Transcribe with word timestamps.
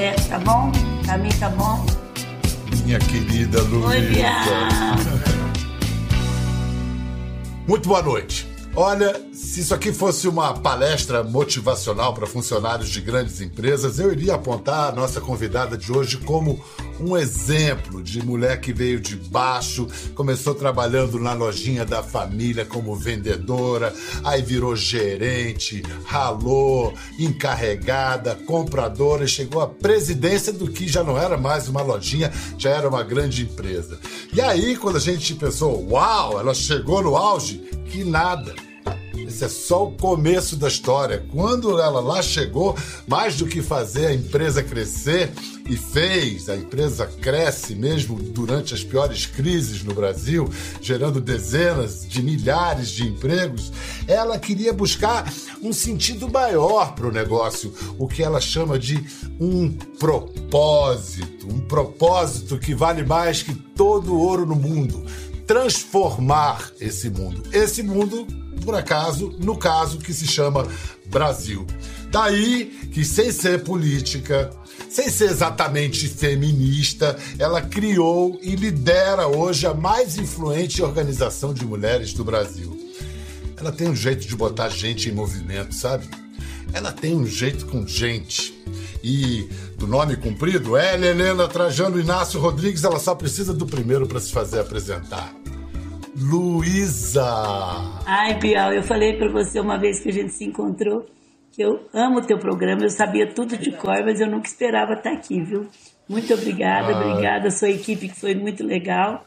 certo, 0.00 0.28
tá 0.30 0.38
bom? 0.38 0.72
Pra 1.04 1.18
mim 1.18 1.28
tá 1.38 1.50
bom. 1.50 1.84
Minha 2.84 2.98
querida 2.98 3.60
Luísa. 3.62 4.08
Muito 7.68 7.86
boa 7.86 8.02
noite. 8.02 8.48
Olha, 8.74 9.14
se 9.40 9.60
isso 9.60 9.74
aqui 9.74 9.90
fosse 9.90 10.28
uma 10.28 10.52
palestra 10.52 11.24
motivacional 11.24 12.12
para 12.12 12.26
funcionários 12.26 12.90
de 12.90 13.00
grandes 13.00 13.40
empresas, 13.40 13.98
eu 13.98 14.12
iria 14.12 14.34
apontar 14.34 14.90
a 14.90 14.92
nossa 14.92 15.18
convidada 15.18 15.78
de 15.78 15.90
hoje 15.90 16.18
como 16.18 16.62
um 17.00 17.16
exemplo 17.16 18.02
de 18.02 18.22
mulher 18.24 18.60
que 18.60 18.70
veio 18.70 19.00
de 19.00 19.16
baixo, 19.16 19.88
começou 20.14 20.54
trabalhando 20.54 21.18
na 21.18 21.32
lojinha 21.32 21.86
da 21.86 22.02
família 22.02 22.66
como 22.66 22.94
vendedora, 22.94 23.94
aí 24.22 24.42
virou 24.42 24.76
gerente, 24.76 25.82
ralou, 26.04 26.92
encarregada, 27.18 28.34
compradora 28.46 29.24
e 29.24 29.28
chegou 29.28 29.62
à 29.62 29.66
presidência 29.66 30.52
do 30.52 30.70
que 30.70 30.86
já 30.86 31.02
não 31.02 31.16
era 31.16 31.38
mais 31.38 31.66
uma 31.66 31.80
lojinha, 31.80 32.30
já 32.58 32.70
era 32.70 32.88
uma 32.88 33.02
grande 33.02 33.42
empresa. 33.44 33.98
E 34.34 34.40
aí, 34.40 34.76
quando 34.76 34.96
a 34.96 35.00
gente 35.00 35.34
pensou, 35.34 35.88
uau, 35.90 36.38
ela 36.38 36.52
chegou 36.52 37.02
no 37.02 37.16
auge, 37.16 37.56
que 37.86 38.04
nada. 38.04 38.69
Esse 39.30 39.44
é 39.44 39.48
só 39.48 39.86
o 39.86 39.92
começo 39.92 40.56
da 40.56 40.66
história. 40.66 41.24
Quando 41.30 41.78
ela 41.78 42.00
lá 42.00 42.20
chegou, 42.20 42.76
mais 43.06 43.36
do 43.36 43.46
que 43.46 43.62
fazer 43.62 44.06
a 44.06 44.14
empresa 44.14 44.60
crescer, 44.60 45.30
e 45.68 45.76
fez, 45.76 46.48
a 46.48 46.56
empresa 46.56 47.06
cresce 47.06 47.76
mesmo 47.76 48.20
durante 48.20 48.74
as 48.74 48.82
piores 48.82 49.26
crises 49.26 49.84
no 49.84 49.94
Brasil, 49.94 50.50
gerando 50.82 51.20
dezenas 51.20 52.04
de 52.08 52.20
milhares 52.20 52.90
de 52.90 53.06
empregos, 53.06 53.72
ela 54.08 54.36
queria 54.36 54.72
buscar 54.72 55.32
um 55.62 55.72
sentido 55.72 56.28
maior 56.28 56.96
para 56.96 57.06
o 57.06 57.12
negócio, 57.12 57.72
o 57.96 58.08
que 58.08 58.24
ela 58.24 58.40
chama 58.40 58.80
de 58.80 59.00
um 59.38 59.70
propósito. 59.70 61.46
Um 61.46 61.60
propósito 61.60 62.58
que 62.58 62.74
vale 62.74 63.04
mais 63.04 63.44
que 63.44 63.54
todo 63.54 64.18
ouro 64.18 64.44
no 64.44 64.56
mundo 64.56 65.04
transformar 65.50 66.70
esse 66.80 67.10
mundo. 67.10 67.42
Esse 67.52 67.82
mundo 67.82 68.24
por 68.64 68.74
acaso, 68.74 69.34
no 69.38 69.56
caso 69.56 69.98
que 69.98 70.12
se 70.12 70.26
chama 70.26 70.66
Brasil. 71.06 71.66
Daí 72.10 72.66
que, 72.92 73.04
sem 73.04 73.30
ser 73.32 73.62
política, 73.62 74.50
sem 74.88 75.08
ser 75.08 75.30
exatamente 75.30 76.08
feminista, 76.08 77.16
ela 77.38 77.60
criou 77.60 78.38
e 78.42 78.56
lidera 78.56 79.28
hoje 79.28 79.66
a 79.66 79.72
mais 79.72 80.18
influente 80.18 80.82
organização 80.82 81.54
de 81.54 81.64
mulheres 81.64 82.12
do 82.12 82.24
Brasil. 82.24 82.76
Ela 83.56 83.70
tem 83.70 83.88
um 83.88 83.94
jeito 83.94 84.26
de 84.26 84.34
botar 84.34 84.68
gente 84.68 85.08
em 85.08 85.12
movimento, 85.12 85.74
sabe? 85.74 86.08
Ela 86.72 86.92
tem 86.92 87.14
um 87.14 87.26
jeito 87.26 87.66
com 87.66 87.86
gente. 87.86 88.58
E 89.02 89.48
do 89.76 89.86
nome 89.86 90.16
cumprido, 90.16 90.76
ela, 90.76 91.06
Helena 91.06 91.46
Trajano 91.46 92.00
Inácio 92.00 92.40
Rodrigues, 92.40 92.84
ela 92.84 92.98
só 92.98 93.14
precisa 93.14 93.52
do 93.52 93.66
primeiro 93.66 94.06
para 94.06 94.20
se 94.20 94.32
fazer 94.32 94.60
apresentar. 94.60 95.39
Luísa. 96.20 97.24
Ai, 98.04 98.38
Bial, 98.38 98.74
eu 98.74 98.82
falei 98.82 99.16
para 99.16 99.32
você 99.32 99.58
uma 99.58 99.78
vez 99.78 100.00
que 100.00 100.10
a 100.10 100.12
gente 100.12 100.32
se 100.34 100.44
encontrou 100.44 101.06
que 101.50 101.62
eu 101.62 101.80
amo 101.94 102.18
o 102.18 102.22
teu 102.22 102.38
programa, 102.38 102.82
eu 102.82 102.90
sabia 102.90 103.32
tudo 103.32 103.56
de 103.56 103.72
cor, 103.72 104.04
mas 104.04 104.20
eu 104.20 104.30
nunca 104.30 104.46
esperava 104.46 104.92
estar 104.92 105.12
aqui, 105.12 105.42
viu? 105.42 105.66
Muito 106.06 106.32
obrigada, 106.34 106.92
ah. 106.92 107.00
obrigada 107.00 107.48
a 107.48 107.50
sua 107.50 107.70
equipe 107.70 108.08
que 108.08 108.20
foi 108.20 108.34
muito 108.34 108.62
legal. 108.62 109.24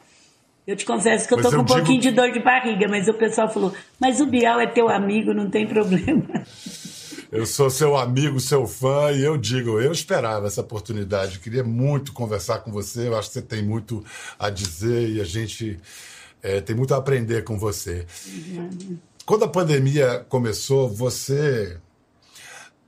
Eu 0.67 0.75
te 0.75 0.85
confesso 0.85 1.27
que 1.27 1.33
eu 1.33 1.41
tô 1.41 1.50
com 1.50 1.58
um 1.58 1.63
digo... 1.63 1.77
pouquinho 1.77 2.00
de 2.00 2.11
dor 2.11 2.31
de 2.31 2.41
barriga, 2.41 2.88
mas 2.88 3.07
o 3.07 3.13
pessoal 3.16 3.50
falou: 3.50 3.73
"Mas 4.00 4.22
o 4.22 4.28
Bial 4.28 4.61
é 4.61 4.67
teu 4.67 4.88
amigo, 4.88 5.33
não 5.33 5.50
tem 5.50 5.67
problema". 5.67 6.23
Eu 7.31 7.47
sou 7.47 7.67
seu 7.72 7.97
amigo, 7.97 8.39
seu 8.39 8.67
fã, 8.67 9.11
e 9.11 9.23
eu 9.23 9.35
digo, 9.38 9.80
eu 9.80 9.91
esperava 9.91 10.45
essa 10.45 10.61
oportunidade. 10.61 11.39
Queria 11.39 11.63
muito 11.63 12.13
conversar 12.13 12.59
com 12.59 12.72
você. 12.72 13.07
Eu 13.07 13.17
acho 13.17 13.30
que 13.30 13.33
você 13.33 13.41
tem 13.41 13.63
muito 13.66 14.03
a 14.38 14.52
dizer 14.52 15.09
e 15.09 15.19
a 15.19 15.23
gente 15.23 15.80
é, 16.44 16.59
tem 16.59 16.75
muito 16.75 16.94
a 16.94 16.97
aprender 16.97 17.44
com 17.45 17.57
você. 17.57 18.06
Uhum. 18.28 18.97
Quando 19.25 19.45
a 19.45 19.47
pandemia 19.47 20.25
começou, 20.28 20.90
você 20.90 21.78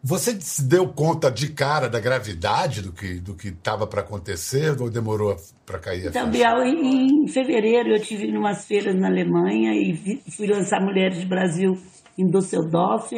você 0.03 0.39
se 0.39 0.63
deu 0.63 0.87
conta 0.89 1.31
de 1.31 1.51
cara 1.51 1.89
da 1.89 1.99
gravidade 1.99 2.81
do 2.81 2.91
que 2.91 3.19
do 3.19 3.33
que 3.33 3.47
estava 3.47 3.87
para 3.87 4.01
acontecer 4.01 4.79
ou 4.79 4.89
demorou 4.89 5.35
para 5.65 5.79
cair 5.79 6.07
a 6.07 6.09
Então, 6.09 6.29
Bial, 6.29 6.61
em, 6.61 7.27
fevereiro 7.27 7.89
eu 7.89 7.99
tive 7.99 8.27
umas 8.37 8.65
feiras 8.65 8.93
na 8.93 9.07
Alemanha 9.07 9.73
e 9.73 9.93
vi, 9.93 10.21
fui 10.35 10.45
lançar 10.45 10.79
Mulheres 10.81 11.23
do 11.23 11.27
Brasil 11.27 11.75
em 12.17 12.29
Düsseldorf 12.29 13.13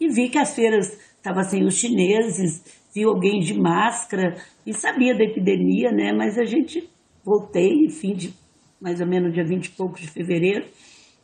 e 0.00 0.08
vi 0.08 0.28
que 0.28 0.38
as 0.38 0.54
feiras 0.54 0.98
estavam 1.16 1.44
sem 1.44 1.64
os 1.64 1.74
chineses, 1.74 2.64
vi 2.92 3.04
alguém 3.04 3.40
de 3.40 3.54
máscara 3.54 4.36
e 4.66 4.72
sabia 4.72 5.14
da 5.14 5.22
epidemia, 5.22 5.92
né? 5.92 6.12
Mas 6.12 6.36
a 6.36 6.44
gente 6.44 6.88
voltei, 7.24 7.88
fim 7.90 8.14
de 8.14 8.34
mais 8.84 9.00
ou 9.00 9.06
menos 9.06 9.32
dia 9.32 9.42
20 9.42 9.64
e 9.64 9.70
poucos 9.70 10.02
de 10.02 10.10
fevereiro, 10.10 10.66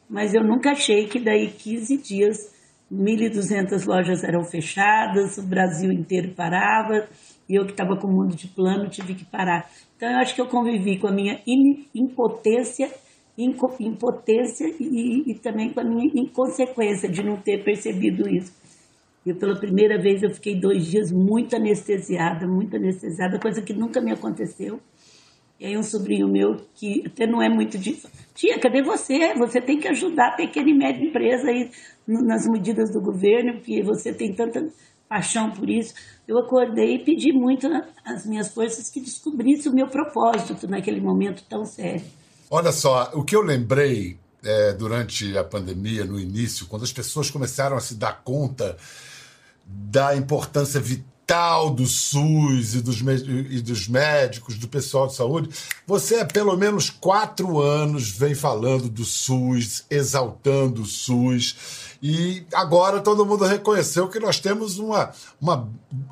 mas 0.09 0.32
eu 0.32 0.43
nunca 0.43 0.71
achei 0.71 1.06
que 1.06 1.21
daí 1.21 1.50
15 1.50 1.98
dias 1.98 2.50
1.200 2.91 3.87
lojas 3.87 4.25
eram 4.25 4.43
fechadas, 4.44 5.37
o 5.37 5.43
Brasil 5.43 5.93
inteiro 5.93 6.32
parava, 6.34 7.06
e 7.47 7.54
eu 7.54 7.66
que 7.66 7.72
estava 7.72 7.98
com 7.98 8.09
o 8.09 8.10
mundo 8.10 8.34
de 8.34 8.48
plano 8.48 8.88
tive 8.88 9.15
que 9.15 9.26
parar. 9.26 9.71
Então 9.94 10.10
eu 10.10 10.16
acho 10.21 10.34
que 10.34 10.41
eu 10.41 10.47
convivi 10.47 10.98
com 10.98 11.06
a 11.06 11.12
minha 11.12 11.38
impotência, 11.94 12.91
impotência 13.37 14.75
e, 14.81 15.31
e 15.31 15.34
também 15.34 15.71
com 15.71 15.81
a 15.81 15.84
minha 15.84 16.10
inconsequência 16.15 17.10
de 17.10 17.22
não 17.22 17.37
ter 17.37 17.62
percebido 17.62 18.27
isso. 18.27 18.59
E 19.27 19.34
pela 19.34 19.54
primeira 19.54 20.00
vez 20.00 20.22
eu 20.22 20.31
fiquei 20.31 20.59
dois 20.59 20.87
dias 20.87 21.12
muito 21.12 21.54
anestesiada, 21.54 22.47
muito 22.47 22.75
anestesiada, 22.75 23.38
coisa 23.38 23.60
que 23.60 23.75
nunca 23.75 24.00
me 24.00 24.12
aconteceu. 24.12 24.81
E 25.60 25.66
aí 25.66 25.76
um 25.76 25.82
sobrinho 25.82 26.26
meu, 26.26 26.56
que 26.75 27.03
até 27.06 27.26
não 27.26 27.43
é 27.43 27.48
muito 27.50 27.76
disso, 27.76 28.09
tia, 28.34 28.59
cadê 28.59 28.82
você? 28.82 29.34
Você 29.34 29.60
tem 29.60 29.78
que 29.78 29.87
ajudar 29.88 30.28
a 30.28 30.37
pequena 30.37 30.71
e 30.71 30.75
média 30.75 31.04
empresa 31.04 31.48
aí 31.48 31.71
nas 32.09 32.48
medidas 32.48 32.91
do 32.91 32.98
governo, 32.98 33.59
porque 33.59 33.82
você 33.82 34.10
tem 34.10 34.32
tanta 34.32 34.66
paixão 35.06 35.50
por 35.50 35.69
isso. 35.69 35.93
Eu 36.26 36.38
acordei 36.38 36.94
e 36.94 37.04
pedi 37.04 37.31
muito 37.31 37.69
às 38.03 38.25
minhas 38.25 38.48
forças 38.54 38.88
que 38.88 39.00
descobrisse 39.00 39.69
o 39.69 39.75
meu 39.75 39.87
propósito 39.87 40.66
naquele 40.66 41.00
momento 41.03 41.44
tão 41.47 41.66
sério. 41.66 42.06
Olha 42.50 42.72
só, 42.72 43.10
o 43.12 43.22
que 43.22 43.37
eu 43.37 43.42
lembrei 43.42 44.16
é, 44.42 44.72
durante 44.72 45.37
a 45.37 45.44
pandemia, 45.44 46.06
no 46.06 46.19
início, 46.19 46.66
quando 46.69 46.84
as 46.84 46.92
pessoas 46.92 47.31
começaram 47.31 47.77
a 47.77 47.81
se 47.81 47.97
dar 47.97 48.22
conta 48.25 48.78
da 49.66 50.16
importância 50.16 50.81
vital 50.81 51.09
vital 51.30 51.70
do 51.70 51.86
SUS 51.86 52.74
e 52.74 52.80
dos, 52.80 53.00
e 53.00 53.60
dos 53.60 53.86
médicos, 53.86 54.58
do 54.58 54.66
pessoal 54.66 55.06
de 55.06 55.14
saúde. 55.14 55.48
Você 55.86 56.16
há 56.16 56.24
pelo 56.24 56.56
menos 56.56 56.91
quatro 56.91 57.60
anos 57.60 58.10
vem 58.10 58.34
falando 58.34 58.88
do 58.88 59.04
SUS, 59.04 59.84
exaltando 59.88 60.82
o 60.82 60.86
SUS. 60.86 61.54
E 62.02 62.44
agora 62.52 62.98
todo 63.00 63.24
mundo 63.24 63.44
reconheceu 63.44 64.08
que 64.08 64.18
nós 64.18 64.41
temos 64.41 64.80
uma, 64.80 65.12
uma 65.41 65.68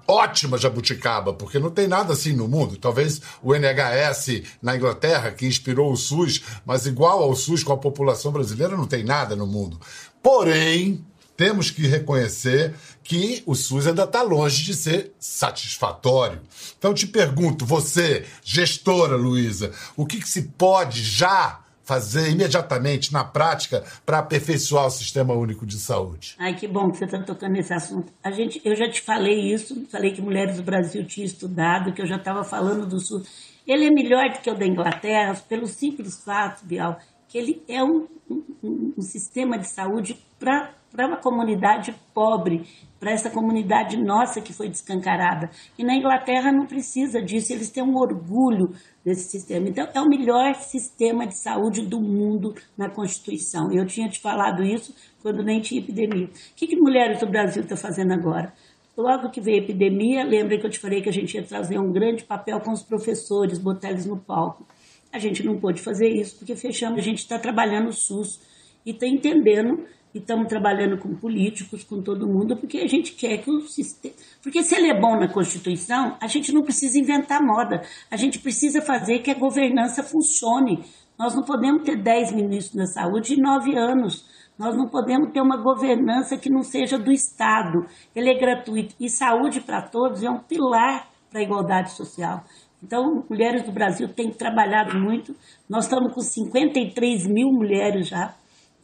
ótima 0.06 0.56
jabuticaba, 0.56 1.32
porque 1.32 1.58
não 1.58 1.70
tem 1.70 1.88
nada 1.88 2.12
assim 2.12 2.32
no 2.32 2.46
mundo. 2.46 2.76
Talvez 2.76 3.20
o 3.42 3.52
NHS 3.52 4.42
na 4.62 4.76
Inglaterra, 4.76 5.32
que 5.32 5.46
inspirou 5.46 5.90
o 5.90 5.96
SUS, 5.96 6.42
mas 6.64 6.86
igual 6.86 7.24
ao 7.24 7.34
SUS 7.34 7.64
com 7.64 7.72
a 7.72 7.78
população 7.78 8.30
brasileira, 8.30 8.76
não 8.76 8.86
tem 8.86 9.02
nada 9.02 9.34
no 9.34 9.48
mundo. 9.48 9.80
Porém, 10.22 11.04
temos 11.38 11.70
que 11.70 11.86
reconhecer 11.86 12.74
que 13.04 13.44
o 13.46 13.54
SUS 13.54 13.86
ainda 13.86 14.02
está 14.02 14.22
longe 14.22 14.64
de 14.64 14.74
ser 14.74 15.12
satisfatório. 15.20 16.40
Então, 16.76 16.92
te 16.92 17.06
pergunto, 17.06 17.64
você, 17.64 18.26
gestora 18.42 19.14
Luísa, 19.14 19.70
o 19.96 20.04
que, 20.04 20.20
que 20.20 20.28
se 20.28 20.42
pode 20.42 21.00
já 21.00 21.60
fazer 21.84 22.32
imediatamente, 22.32 23.12
na 23.12 23.24
prática, 23.24 23.84
para 24.04 24.18
aperfeiçoar 24.18 24.86
o 24.86 24.90
Sistema 24.90 25.32
Único 25.32 25.64
de 25.64 25.78
Saúde? 25.78 26.34
Ai, 26.38 26.56
que 26.56 26.66
bom 26.66 26.90
que 26.90 26.98
você 26.98 27.04
está 27.04 27.22
tocando 27.22 27.52
nesse 27.52 27.72
assunto. 27.72 28.12
A 28.22 28.32
gente, 28.32 28.60
eu 28.64 28.74
já 28.74 28.90
te 28.90 29.00
falei 29.00 29.54
isso, 29.54 29.86
falei 29.90 30.12
que 30.12 30.20
Mulheres 30.20 30.56
do 30.56 30.64
Brasil 30.64 31.06
tinha 31.06 31.24
estudado, 31.24 31.92
que 31.92 32.02
eu 32.02 32.06
já 32.06 32.16
estava 32.16 32.42
falando 32.42 32.84
do 32.84 32.98
SUS. 32.98 33.26
Ele 33.64 33.86
é 33.86 33.90
melhor 33.90 34.28
do 34.32 34.40
que 34.40 34.50
o 34.50 34.58
da 34.58 34.66
Inglaterra, 34.66 35.40
pelo 35.48 35.68
simples 35.68 36.20
fato, 36.22 36.66
Bial, 36.66 36.98
que 37.28 37.38
ele 37.38 37.62
é 37.68 37.82
um, 37.82 38.08
um, 38.28 38.92
um 38.98 39.02
sistema 39.02 39.56
de 39.56 39.70
saúde 39.70 40.18
para 40.38 40.74
para 40.90 41.06
uma 41.06 41.16
comunidade 41.16 41.94
pobre, 42.14 42.64
para 42.98 43.12
essa 43.12 43.30
comunidade 43.30 43.96
nossa 43.96 44.40
que 44.40 44.52
foi 44.52 44.68
descancarada. 44.68 45.50
E 45.78 45.84
na 45.84 45.94
Inglaterra 45.94 46.50
não 46.50 46.66
precisa 46.66 47.22
disso, 47.22 47.52
eles 47.52 47.70
têm 47.70 47.82
um 47.82 47.96
orgulho 47.96 48.70
desse 49.04 49.30
sistema. 49.30 49.68
Então, 49.68 49.86
é 49.94 50.00
o 50.00 50.08
melhor 50.08 50.54
sistema 50.54 51.26
de 51.26 51.38
saúde 51.38 51.86
do 51.86 52.00
mundo 52.00 52.54
na 52.76 52.90
Constituição. 52.90 53.70
Eu 53.72 53.86
tinha 53.86 54.08
te 54.08 54.18
falado 54.20 54.62
isso 54.62 54.94
quando 55.22 55.42
nem 55.42 55.60
tinha 55.60 55.80
epidemia. 55.80 56.26
O 56.26 56.30
que, 56.56 56.66
que 56.66 56.76
Mulheres 56.76 57.20
do 57.20 57.26
Brasil 57.26 57.62
está 57.62 57.76
fazendo 57.76 58.12
agora? 58.12 58.52
Logo 58.96 59.30
que 59.30 59.40
veio 59.40 59.60
a 59.60 59.64
epidemia, 59.64 60.24
lembra 60.24 60.58
que 60.58 60.66
eu 60.66 60.70
te 60.70 60.80
falei 60.80 61.00
que 61.00 61.08
a 61.08 61.12
gente 61.12 61.34
ia 61.34 61.42
trazer 61.44 61.78
um 61.78 61.92
grande 61.92 62.24
papel 62.24 62.60
com 62.60 62.72
os 62.72 62.82
professores, 62.82 63.58
botar 63.58 63.90
eles 63.90 64.06
no 64.06 64.18
palco. 64.18 64.66
A 65.12 65.20
gente 65.20 65.44
não 65.44 65.58
pôde 65.58 65.80
fazer 65.80 66.08
isso 66.08 66.36
porque 66.38 66.56
fechamos, 66.56 66.98
a 66.98 67.02
gente 67.02 67.18
está 67.18 67.38
trabalhando 67.38 67.88
o 67.88 67.92
SUS 67.92 68.40
e 68.84 68.90
está 68.90 69.06
entendendo 69.06 69.86
e 70.18 70.20
estamos 70.20 70.48
trabalhando 70.48 70.98
com 70.98 71.14
políticos, 71.14 71.84
com 71.84 72.02
todo 72.02 72.26
mundo, 72.26 72.56
porque 72.56 72.78
a 72.78 72.86
gente 72.88 73.12
quer 73.12 73.38
que 73.38 73.50
o 73.50 73.60
sistema. 73.60 74.14
Porque 74.42 74.64
se 74.64 74.74
ele 74.74 74.90
é 74.90 75.00
bom 75.00 75.16
na 75.16 75.32
Constituição, 75.32 76.16
a 76.20 76.26
gente 76.26 76.52
não 76.52 76.62
precisa 76.62 76.98
inventar 76.98 77.40
moda, 77.40 77.82
a 78.10 78.16
gente 78.16 78.40
precisa 78.40 78.82
fazer 78.82 79.20
que 79.20 79.30
a 79.30 79.38
governança 79.38 80.02
funcione. 80.02 80.84
Nós 81.16 81.36
não 81.36 81.44
podemos 81.44 81.84
ter 81.84 82.02
10 82.02 82.32
ministros 82.32 82.74
da 82.74 82.86
saúde 82.86 83.34
em 83.34 83.40
9 83.40 83.76
anos. 83.76 84.26
Nós 84.58 84.76
não 84.76 84.88
podemos 84.88 85.32
ter 85.32 85.40
uma 85.40 85.56
governança 85.56 86.36
que 86.36 86.50
não 86.50 86.62
seja 86.62 86.98
do 86.98 87.12
Estado. 87.12 87.86
Ele 88.14 88.30
é 88.30 88.38
gratuito. 88.38 88.94
E 88.98 89.08
saúde 89.08 89.60
para 89.60 89.82
todos 89.82 90.22
é 90.22 90.30
um 90.30 90.40
pilar 90.40 91.08
para 91.30 91.40
a 91.40 91.42
igualdade 91.42 91.92
social. 91.92 92.42
Então, 92.82 93.24
Mulheres 93.28 93.62
do 93.62 93.72
Brasil 93.72 94.08
tem 94.08 94.30
trabalhado 94.32 94.98
muito. 94.98 95.34
Nós 95.68 95.84
estamos 95.84 96.12
com 96.12 96.20
53 96.20 97.26
mil 97.26 97.48
mulheres 97.52 98.08
já. 98.08 98.34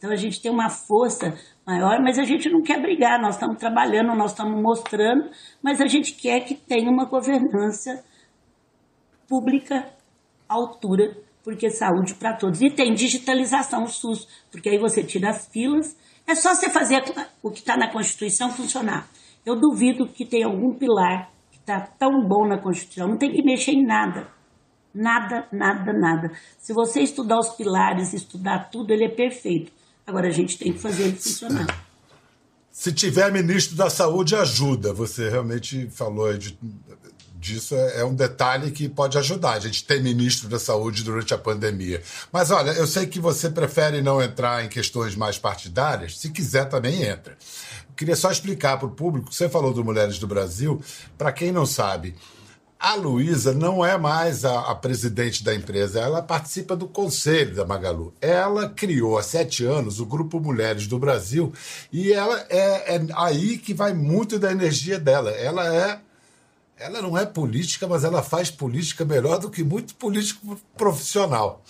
Então, 0.05 0.13
a 0.13 0.15
gente 0.15 0.39
tem 0.39 0.51
uma 0.51 0.69
força 0.69 1.33
maior, 1.65 1.99
mas 1.99 2.19
a 2.19 2.23
gente 2.23 2.47
não 2.47 2.61
quer 2.61 2.79
brigar. 2.79 3.19
Nós 3.19 3.35
estamos 3.35 3.57
trabalhando, 3.57 4.15
nós 4.15 4.31
estamos 4.31 4.61
mostrando, 4.61 5.31
mas 5.63 5.81
a 5.81 5.87
gente 5.87 6.13
quer 6.13 6.41
que 6.41 6.53
tenha 6.53 6.91
uma 6.91 7.05
governança 7.05 8.03
pública 9.27 9.83
à 10.47 10.53
altura 10.53 11.17
porque 11.43 11.71
saúde 11.71 12.13
para 12.15 12.37
todos. 12.37 12.61
E 12.61 12.69
tem 12.69 12.93
digitalização, 12.93 13.83
o 13.83 13.87
SUS, 13.87 14.27
porque 14.51 14.69
aí 14.69 14.77
você 14.77 15.03
tira 15.03 15.29
as 15.29 15.47
filas. 15.47 15.97
É 16.27 16.35
só 16.35 16.53
você 16.53 16.69
fazer 16.69 17.03
o 17.41 17.49
que 17.49 17.59
está 17.59 17.75
na 17.75 17.91
Constituição 17.91 18.51
funcionar. 18.51 19.07
Eu 19.43 19.59
duvido 19.59 20.07
que 20.07 20.25
tenha 20.25 20.45
algum 20.45 20.77
pilar 20.77 21.31
que 21.51 21.57
está 21.57 21.81
tão 21.81 22.27
bom 22.27 22.47
na 22.47 22.59
Constituição. 22.59 23.07
Não 23.07 23.17
tem 23.17 23.31
que 23.31 23.43
mexer 23.43 23.71
em 23.71 23.85
nada. 23.85 24.27
Nada, 24.93 25.47
nada, 25.51 25.91
nada. 25.93 26.31
Se 26.59 26.73
você 26.73 27.01
estudar 27.01 27.37
os 27.37 27.49
pilares, 27.49 28.13
estudar 28.13 28.69
tudo, 28.69 28.91
ele 28.91 29.05
é 29.05 29.09
perfeito. 29.09 29.74
Agora 30.05 30.27
a 30.27 30.31
gente 30.31 30.57
tem 30.57 30.73
que 30.73 30.79
fazer 30.79 31.03
ele 31.03 31.15
funcionar. 31.15 31.85
Se 32.71 32.91
tiver 32.91 33.31
ministro 33.31 33.75
da 33.75 33.89
Saúde, 33.89 34.35
ajuda. 34.35 34.93
Você 34.93 35.29
realmente 35.29 35.89
falou 35.89 36.37
de 36.37 36.57
disso 37.45 37.75
é, 37.75 37.99
é, 37.99 38.05
um 38.05 38.15
detalhe 38.15 38.71
que 38.71 38.89
pode 38.89 39.17
ajudar. 39.17 39.51
A 39.51 39.59
gente 39.59 39.85
tem 39.85 40.01
ministro 40.01 40.49
da 40.49 40.57
saúde 40.57 41.03
durante 41.03 41.33
a 41.33 41.37
pandemia. 41.37 42.01
Mas 42.31 42.49
olha, 42.49 42.71
eu 42.71 42.87
sei 42.87 43.05
que 43.05 43.19
você 43.19 43.49
prefere 43.49 44.01
não 44.01 44.21
entrar 44.21 44.65
em 44.65 44.69
questões 44.69 45.15
mais 45.15 45.37
partidárias. 45.37 46.17
Se 46.17 46.31
quiser, 46.31 46.65
também 46.65 47.03
entra. 47.03 47.37
Eu 47.87 47.95
queria 47.95 48.15
só 48.15 48.31
explicar 48.31 48.77
para 48.77 48.87
o 48.87 48.91
público, 48.91 49.31
você 49.31 49.47
falou 49.47 49.73
do 49.73 49.85
Mulheres 49.85 50.17
do 50.17 50.27
Brasil, 50.27 50.81
para 51.17 51.31
quem 51.31 51.51
não 51.51 51.65
sabe. 51.65 52.15
A 52.79 52.93
Luísa 52.95 53.53
não 53.53 53.85
é 53.85 53.97
mais 53.97 54.43
a, 54.43 54.71
a, 54.71 54.75
presidente 54.75 55.43
da 55.43 55.55
empresa, 55.55 55.99
ela 55.99 56.21
participa 56.21 56.75
do 56.75 56.87
conselho 56.87 57.55
da 57.55 57.65
Magalu. 57.65 58.13
Ela 58.21 58.69
criou 58.69 59.17
há 59.17 59.23
sete 59.23 59.65
anos 59.65 59.99
o 59.99 60.05
Grupo 60.05 60.39
Mulheres 60.39 60.85
do 60.85 60.99
Brasil 60.99 61.53
e 61.91 62.11
ela 62.11 62.45
é, 62.49 62.95
é 62.95 63.07
aí 63.15 63.57
que 63.57 63.73
vai 63.73 63.93
muito 63.93 64.37
da 64.37 64.51
energia 64.51 64.99
dela. 64.99 65.31
Ela 65.31 65.73
é 65.73 65.99
ela 66.77 67.01
não 67.01 67.17
é 67.17 67.25
política, 67.25 67.87
mas 67.87 68.03
ela 68.03 68.21
faz 68.21 68.51
política 68.51 69.05
melhor 69.05 69.39
do 69.39 69.49
que 69.49 69.63
muito 69.63 69.95
político 69.95 70.59
profissional. 70.77 71.63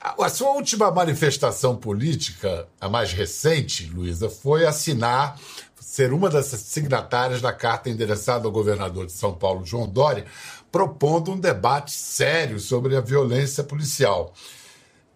A 0.00 0.30
sua 0.30 0.52
última 0.52 0.90
manifestação 0.90 1.76
política, 1.76 2.66
a 2.80 2.88
mais 2.88 3.12
recente, 3.12 3.84
Luísa, 3.84 4.30
foi 4.30 4.64
assinar, 4.64 5.38
ser 5.78 6.14
uma 6.14 6.30
das 6.30 6.46
signatárias 6.46 7.42
da 7.42 7.52
carta 7.52 7.90
endereçada 7.90 8.46
ao 8.46 8.52
governador 8.52 9.04
de 9.04 9.12
São 9.12 9.34
Paulo, 9.34 9.66
João 9.66 9.86
Dória, 9.86 10.24
propondo 10.72 11.32
um 11.32 11.38
debate 11.38 11.92
sério 11.92 12.58
sobre 12.58 12.96
a 12.96 13.00
violência 13.02 13.62
policial, 13.62 14.32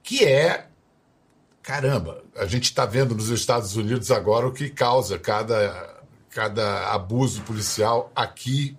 que 0.03 0.23
é. 0.23 0.67
Caramba, 1.63 2.23
a 2.37 2.45
gente 2.45 2.65
está 2.65 2.85
vendo 2.85 3.15
nos 3.15 3.31
Estados 3.31 3.75
Unidos 3.77 4.11
agora 4.11 4.47
o 4.47 4.53
que 4.53 4.69
causa 4.69 5.19
cada, 5.19 6.03
cada 6.29 6.93
abuso 6.93 7.41
policial 7.41 8.13
aqui 8.15 8.77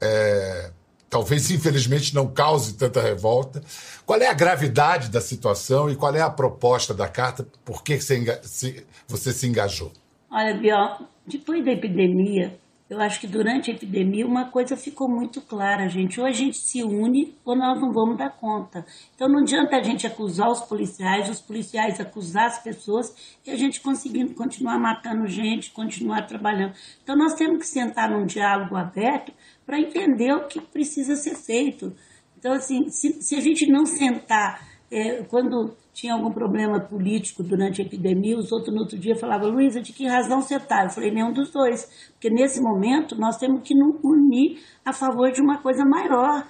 é, 0.00 0.72
talvez 1.10 1.50
infelizmente 1.50 2.14
não 2.14 2.28
cause 2.28 2.74
tanta 2.74 3.02
revolta. 3.02 3.60
Qual 4.06 4.20
é 4.20 4.28
a 4.28 4.32
gravidade 4.32 5.10
da 5.10 5.20
situação 5.20 5.90
e 5.90 5.96
qual 5.96 6.14
é 6.14 6.20
a 6.20 6.30
proposta 6.30 6.94
da 6.94 7.08
carta? 7.08 7.46
Por 7.64 7.82
que 7.82 7.98
você, 7.98 9.32
se 9.32 9.46
engajou? 9.46 9.92
Olha, 10.30 10.56
Biel, 10.56 10.98
depois 11.26 11.64
da 11.64 11.72
epidemia, 11.72 12.56
eu 12.90 13.00
acho 13.00 13.20
que 13.20 13.28
durante 13.28 13.70
a 13.70 13.74
epidemia 13.74 14.26
uma 14.26 14.50
coisa 14.50 14.76
ficou 14.76 15.08
muito 15.08 15.40
clara, 15.40 15.88
gente. 15.88 16.20
Ou 16.20 16.26
a 16.26 16.32
gente 16.32 16.58
se 16.58 16.82
une 16.82 17.36
ou 17.44 17.56
nós 17.56 17.80
não 17.80 17.92
vamos 17.92 18.18
dar 18.18 18.30
conta. 18.30 18.84
Então 19.14 19.28
não 19.28 19.42
adianta 19.42 19.76
a 19.76 19.82
gente 19.82 20.08
acusar 20.08 20.50
os 20.50 20.60
policiais, 20.62 21.30
os 21.30 21.40
policiais 21.40 22.00
acusar 22.00 22.46
as 22.46 22.60
pessoas 22.60 23.38
e 23.46 23.50
a 23.52 23.54
gente 23.54 23.80
conseguindo 23.80 24.34
continuar 24.34 24.76
matando 24.80 25.24
gente, 25.28 25.70
continuar 25.70 26.26
trabalhando. 26.26 26.74
Então 27.00 27.14
nós 27.16 27.34
temos 27.34 27.58
que 27.58 27.66
sentar 27.66 28.10
num 28.10 28.26
diálogo 28.26 28.74
aberto 28.74 29.32
para 29.64 29.78
entender 29.78 30.32
o 30.32 30.48
que 30.48 30.60
precisa 30.60 31.14
ser 31.14 31.36
feito. 31.36 31.94
Então, 32.36 32.54
assim, 32.54 32.88
se, 32.88 33.22
se 33.22 33.36
a 33.36 33.40
gente 33.40 33.70
não 33.70 33.86
sentar, 33.86 34.66
é, 34.90 35.22
quando 35.24 35.76
tinha 36.00 36.14
algum 36.14 36.32
problema 36.32 36.80
político 36.80 37.42
durante 37.42 37.82
a 37.82 37.84
epidemia, 37.84 38.38
os 38.38 38.50
outros 38.50 38.74
no 38.74 38.80
outro 38.80 38.98
dia 38.98 39.14
falavam, 39.14 39.50
Luísa, 39.50 39.82
de 39.82 39.92
que 39.92 40.06
razão 40.06 40.40
você 40.40 40.56
está? 40.56 40.84
Eu 40.84 40.90
falei, 40.90 41.10
nenhum 41.10 41.30
dos 41.30 41.50
dois. 41.50 42.10
Porque 42.12 42.30
nesse 42.30 42.58
momento 42.62 43.14
nós 43.16 43.36
temos 43.36 43.60
que 43.62 43.74
nos 43.74 43.96
unir 44.02 44.62
a 44.82 44.94
favor 44.94 45.30
de 45.30 45.42
uma 45.42 45.58
coisa 45.58 45.84
maior. 45.84 46.46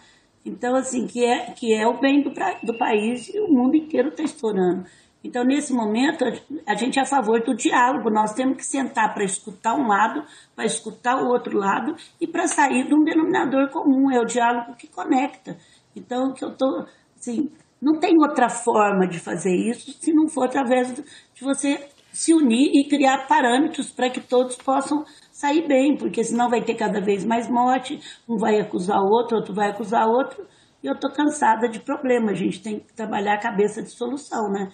Então, 0.46 0.76
assim, 0.76 1.04
que 1.04 1.24
é, 1.24 1.50
que 1.50 1.74
é 1.74 1.84
o 1.84 1.98
bem 2.00 2.22
do, 2.22 2.30
do 2.62 2.78
país 2.78 3.28
e 3.34 3.40
o 3.40 3.48
mundo 3.48 3.74
inteiro 3.74 4.10
está 4.10 4.22
estourando. 4.22 4.84
Então, 5.22 5.42
nesse 5.44 5.72
momento, 5.72 6.24
a 6.64 6.74
gente 6.76 7.00
é 7.00 7.02
a 7.02 7.06
favor 7.06 7.42
do 7.42 7.52
diálogo. 7.52 8.08
Nós 8.08 8.32
temos 8.32 8.56
que 8.56 8.64
sentar 8.64 9.12
para 9.12 9.24
escutar 9.24 9.74
um 9.74 9.88
lado, 9.88 10.22
para 10.54 10.64
escutar 10.64 11.20
o 11.20 11.26
outro 11.26 11.58
lado 11.58 11.96
e 12.20 12.26
para 12.26 12.46
sair 12.46 12.86
de 12.86 12.94
um 12.94 13.02
denominador 13.02 13.68
comum. 13.70 14.12
É 14.12 14.20
o 14.20 14.24
diálogo 14.24 14.76
que 14.76 14.86
conecta. 14.86 15.58
Então, 15.94 16.32
que 16.32 16.44
eu 16.44 16.50
estou, 16.50 16.86
assim, 17.18 17.50
não 17.80 17.98
tem 17.98 18.14
outra 18.18 18.48
forma 18.48 19.06
de 19.06 19.18
fazer 19.18 19.54
isso 19.54 19.92
se 19.92 20.12
não 20.12 20.28
for 20.28 20.44
através 20.44 20.92
de 20.94 21.42
você 21.42 21.88
se 22.12 22.34
unir 22.34 22.70
e 22.74 22.88
criar 22.88 23.26
parâmetros 23.26 23.90
para 23.90 24.10
que 24.10 24.20
todos 24.20 24.56
possam 24.56 25.04
sair 25.32 25.66
bem, 25.66 25.96
porque 25.96 26.22
senão 26.24 26.50
vai 26.50 26.62
ter 26.62 26.74
cada 26.74 27.00
vez 27.00 27.24
mais 27.24 27.48
morte, 27.48 28.00
um 28.28 28.36
vai 28.36 28.60
acusar 28.60 28.98
o 28.98 29.08
outro, 29.08 29.36
outro 29.36 29.54
vai 29.54 29.70
acusar 29.70 30.06
o 30.06 30.12
outro, 30.12 30.44
e 30.82 30.86
eu 30.86 30.94
estou 30.94 31.10
cansada 31.12 31.68
de 31.68 31.78
problema, 31.80 32.32
a 32.32 32.34
gente 32.34 32.62
tem 32.62 32.80
que 32.80 32.92
trabalhar 32.92 33.34
a 33.34 33.40
cabeça 33.40 33.82
de 33.82 33.90
solução, 33.90 34.50
né? 34.50 34.70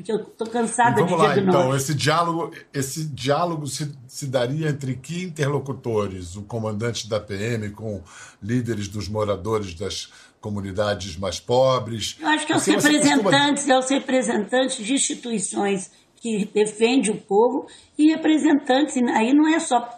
porque 0.00 0.12
eu 0.12 0.16
estou 0.16 0.46
cansada 0.48 1.02
de 1.04 1.14
lá, 1.14 1.38
então, 1.38 1.76
esse 1.76 1.94
diálogo, 1.94 2.50
esse 2.72 3.04
diálogo 3.04 3.66
se, 3.66 3.92
se 4.06 4.26
daria 4.26 4.70
entre 4.70 4.96
que 4.96 5.22
interlocutores? 5.22 6.36
O 6.36 6.42
comandante 6.42 7.08
da 7.08 7.20
PM 7.20 7.70
com 7.70 8.02
líderes 8.42 8.88
dos 8.88 9.08
moradores 9.08 9.74
das 9.74 10.10
comunidades 10.40 11.16
mais 11.16 11.38
pobres? 11.38 12.16
Eu 12.20 12.28
acho 12.28 12.46
que 12.46 12.52
é 12.52 12.56
os 12.56 12.66
representantes, 12.66 13.64
costuma... 13.64 13.74
é 13.74 13.78
os 13.78 13.90
representantes 13.90 14.84
de 14.84 14.94
instituições 14.94 15.90
que 16.16 16.44
defendem 16.52 17.10
o 17.10 17.20
povo 17.20 17.66
e 17.98 18.10
representantes, 18.10 18.96
aí 18.96 19.32
não 19.32 19.48
é 19.48 19.58
só 19.58 19.88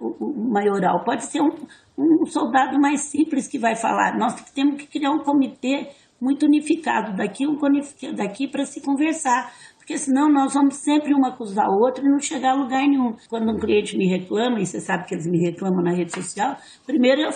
o 0.00 0.50
maioral, 0.50 1.04
pode 1.04 1.24
ser 1.24 1.40
um, 1.40 1.50
um 1.98 2.26
soldado 2.26 2.78
mais 2.80 3.02
simples 3.02 3.46
que 3.46 3.58
vai 3.58 3.76
falar. 3.76 4.16
Nós 4.18 4.34
temos 4.50 4.76
que 4.76 4.86
criar 4.86 5.10
um 5.10 5.22
comitê 5.22 5.90
muito 6.20 6.46
unificado 6.46 7.14
daqui, 7.16 7.46
um 7.46 7.56
daqui 8.16 8.48
para 8.48 8.64
se 8.64 8.80
conversar. 8.80 9.52
Porque 9.76 9.98
senão 9.98 10.32
nós 10.32 10.54
vamos 10.54 10.76
sempre 10.76 11.12
uma 11.12 11.28
acusar 11.28 11.66
a 11.66 11.70
outra 11.70 12.02
e 12.02 12.08
não 12.08 12.18
chegar 12.18 12.52
a 12.52 12.54
lugar 12.54 12.80
nenhum. 12.88 13.14
Quando 13.28 13.52
um 13.52 13.58
cliente 13.58 13.98
me 13.98 14.08
reclama, 14.08 14.58
e 14.58 14.64
você 14.64 14.80
sabe 14.80 15.04
que 15.06 15.14
eles 15.14 15.26
me 15.26 15.38
reclamam 15.38 15.82
na 15.82 15.94
rede 15.94 16.10
social, 16.10 16.56
primeiro 16.86 17.20
eu 17.20 17.30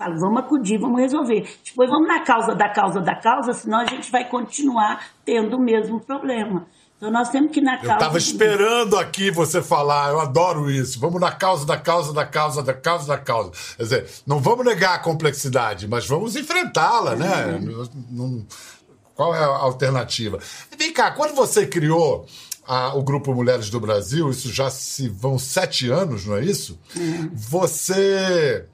falo, 0.00 0.18
vamos 0.18 0.40
acudir, 0.40 0.78
vamos 0.78 1.00
resolver. 1.00 1.46
Depois 1.64 1.90
vamos 1.90 2.08
na 2.08 2.20
causa 2.20 2.54
da 2.54 2.68
causa 2.68 3.00
da 3.00 3.14
causa, 3.14 3.52
senão 3.52 3.80
a 3.80 3.84
gente 3.84 4.10
vai 4.10 4.26
continuar 4.26 5.04
tendo 5.24 5.56
o 5.56 5.60
mesmo 5.60 6.00
problema. 6.00 6.66
Então 6.96 7.10
nós 7.10 7.30
temos 7.30 7.52
que 7.52 7.60
ir 7.60 7.62
na 7.62 7.76
causa. 7.76 7.92
Eu 7.92 7.94
estava 7.94 8.18
esperando 8.18 8.98
aqui 8.98 9.30
você 9.30 9.62
falar, 9.62 10.10
eu 10.10 10.20
adoro 10.20 10.70
isso. 10.70 10.98
Vamos 11.00 11.20
na 11.20 11.32
causa 11.32 11.64
da 11.66 11.76
causa 11.76 12.12
da 12.12 12.26
causa 12.26 12.62
da 12.62 12.74
causa 12.74 13.06
da 13.06 13.18
causa. 13.18 13.52
Quer 13.76 13.82
dizer, 13.82 14.06
não 14.26 14.38
vamos 14.38 14.64
negar 14.64 14.94
a 14.94 14.98
complexidade, 14.98 15.88
mas 15.88 16.06
vamos 16.06 16.36
enfrentá-la, 16.36 17.16
né? 17.16 17.58
Uhum. 17.58 17.88
Não, 18.10 18.46
qual 19.14 19.34
é 19.34 19.38
a 19.38 19.46
alternativa? 19.46 20.38
Vem 20.78 20.92
cá, 20.92 21.10
quando 21.10 21.34
você 21.34 21.66
criou 21.66 22.26
a, 22.66 22.94
o 22.94 23.02
Grupo 23.02 23.34
Mulheres 23.34 23.70
do 23.70 23.80
Brasil, 23.80 24.30
isso 24.30 24.52
já 24.52 24.68
se 24.68 25.08
vão 25.08 25.38
sete 25.38 25.90
anos, 25.90 26.26
não 26.26 26.36
é 26.36 26.44
isso? 26.44 26.78
Uhum. 26.94 27.30
Você 27.32 28.66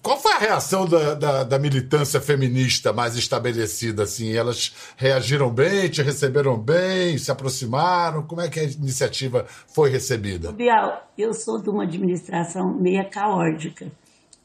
qual 0.00 0.16
foi 0.16 0.32
a 0.32 0.38
reação 0.38 0.86
da, 0.86 1.14
da, 1.14 1.44
da, 1.44 1.58
militância 1.58 2.20
feminista 2.20 2.92
mais 2.92 3.16
estabelecida? 3.16 4.04
Assim, 4.04 4.32
elas 4.32 4.72
reagiram 4.96 5.50
bem, 5.50 5.88
te 5.88 6.00
receberam 6.00 6.56
bem, 6.56 7.18
se 7.18 7.30
aproximaram? 7.30 8.22
Como 8.22 8.40
é 8.40 8.48
que 8.48 8.60
a 8.60 8.62
iniciativa 8.62 9.44
foi 9.48 9.90
recebida? 9.90 10.52
Bial, 10.52 11.10
eu 11.18 11.34
sou 11.34 11.60
de 11.60 11.68
uma 11.70 11.82
administração 11.82 12.72
meia 12.72 13.04
caótica. 13.04 13.90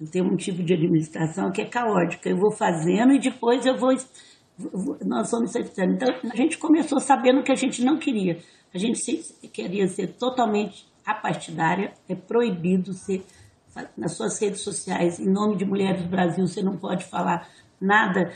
Eu 0.01 0.07
tenho 0.07 0.25
um 0.25 0.35
tipo 0.35 0.63
de 0.63 0.73
administração 0.73 1.51
que 1.51 1.61
é 1.61 1.65
caótica. 1.65 2.27
Eu 2.27 2.37
vou 2.37 2.51
fazendo 2.51 3.13
e 3.13 3.19
depois 3.19 3.63
eu 3.67 3.77
vou. 3.77 3.95
Nós 5.05 5.29
vamos 5.29 5.55
Então, 5.55 6.31
a 6.31 6.35
gente 6.35 6.57
começou 6.57 6.99
sabendo 6.99 7.43
que 7.43 7.51
a 7.51 7.55
gente 7.55 7.83
não 7.83 7.99
queria. 7.99 8.39
A 8.73 8.77
gente 8.79 8.99
queria 9.53 9.87
ser 9.87 10.07
totalmente 10.07 10.87
apartidária, 11.05 11.93
é 12.07 12.15
proibido 12.15 12.93
ser 12.93 13.23
nas 13.97 14.13
suas 14.13 14.39
redes 14.39 14.61
sociais, 14.61 15.19
em 15.19 15.31
nome 15.31 15.55
de 15.57 15.65
Mulheres 15.65 16.03
do 16.03 16.09
Brasil, 16.09 16.45
você 16.47 16.61
não 16.61 16.77
pode 16.77 17.05
falar 17.05 17.47
nada. 17.79 18.31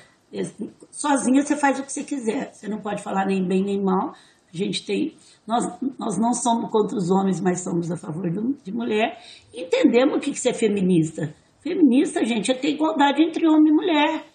Sozinha 0.91 1.41
você 1.41 1.55
faz 1.55 1.79
o 1.79 1.83
que 1.83 1.91
você 1.91 2.03
quiser, 2.03 2.53
você 2.53 2.67
não 2.67 2.79
pode 2.79 3.01
falar 3.03 3.25
nem 3.25 3.45
bem 3.45 3.63
nem 3.63 3.81
mal. 3.81 4.13
A 4.53 4.57
gente 4.57 4.85
tem. 4.85 5.15
Nós, 5.47 5.65
nós 5.97 6.17
não 6.19 6.33
somos 6.33 6.69
contra 6.69 6.95
os 6.95 7.09
homens, 7.09 7.41
mas 7.41 7.61
somos 7.61 7.91
a 7.91 7.97
favor 7.97 8.29
do, 8.31 8.55
de 8.63 8.71
mulher. 8.71 9.17
Entendemos 9.53 10.17
o 10.17 10.19
que, 10.19 10.31
que 10.31 10.49
é 10.49 10.53
feminista. 10.53 11.33
Feminista, 11.59 12.23
gente, 12.23 12.51
é 12.51 12.53
ter 12.53 12.69
igualdade 12.69 13.23
entre 13.23 13.47
homem 13.47 13.71
e 13.71 13.75
mulher. 13.75 14.25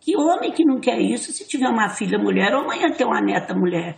Que 0.00 0.16
homem 0.16 0.50
que 0.50 0.64
não 0.64 0.80
quer 0.80 1.00
isso 1.00 1.30
se 1.32 1.46
tiver 1.46 1.68
uma 1.68 1.88
filha 1.90 2.18
mulher 2.18 2.52
ou 2.54 2.62
amanhã 2.62 2.90
ter 2.90 3.04
uma 3.04 3.20
neta 3.20 3.54
mulher? 3.54 3.96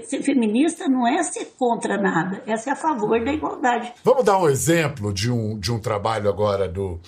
Ser 0.00 0.22
feminista 0.22 0.88
não 0.88 1.06
é 1.06 1.22
ser 1.22 1.52
contra 1.58 2.00
nada, 2.00 2.42
é 2.46 2.56
ser 2.56 2.70
a 2.70 2.76
favor 2.76 3.22
da 3.22 3.30
igualdade. 3.30 3.92
Vamos 4.02 4.24
dar 4.24 4.38
um 4.38 4.48
exemplo 4.48 5.12
de 5.12 5.30
um, 5.30 5.58
de 5.58 5.70
um 5.70 5.78
trabalho 5.78 6.30
agora 6.30 6.66
do, 6.66 6.98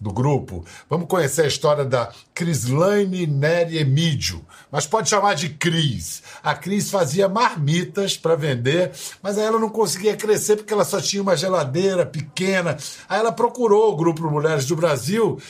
do 0.00 0.12
grupo. 0.12 0.64
Vamos 0.90 1.06
conhecer 1.06 1.42
a 1.42 1.46
história 1.46 1.84
da 1.84 2.12
Crislaine 2.34 3.28
Neri 3.28 3.78
Emídio, 3.78 4.44
mas 4.72 4.88
pode 4.88 5.08
chamar 5.08 5.34
de 5.34 5.50
Cris. 5.50 6.24
A 6.42 6.52
Cris 6.52 6.90
fazia 6.90 7.28
marmitas 7.28 8.16
para 8.16 8.34
vender, 8.34 8.90
mas 9.22 9.38
aí 9.38 9.44
ela 9.44 9.60
não 9.60 9.70
conseguia 9.70 10.16
crescer 10.16 10.56
porque 10.56 10.72
ela 10.72 10.84
só 10.84 11.00
tinha 11.00 11.22
uma 11.22 11.36
geladeira 11.36 12.04
pequena. 12.04 12.76
Aí 13.08 13.20
ela 13.20 13.30
procurou 13.30 13.92
o 13.92 13.96
Grupo 13.96 14.28
Mulheres 14.28 14.66
do 14.66 14.74
Brasil 14.74 15.40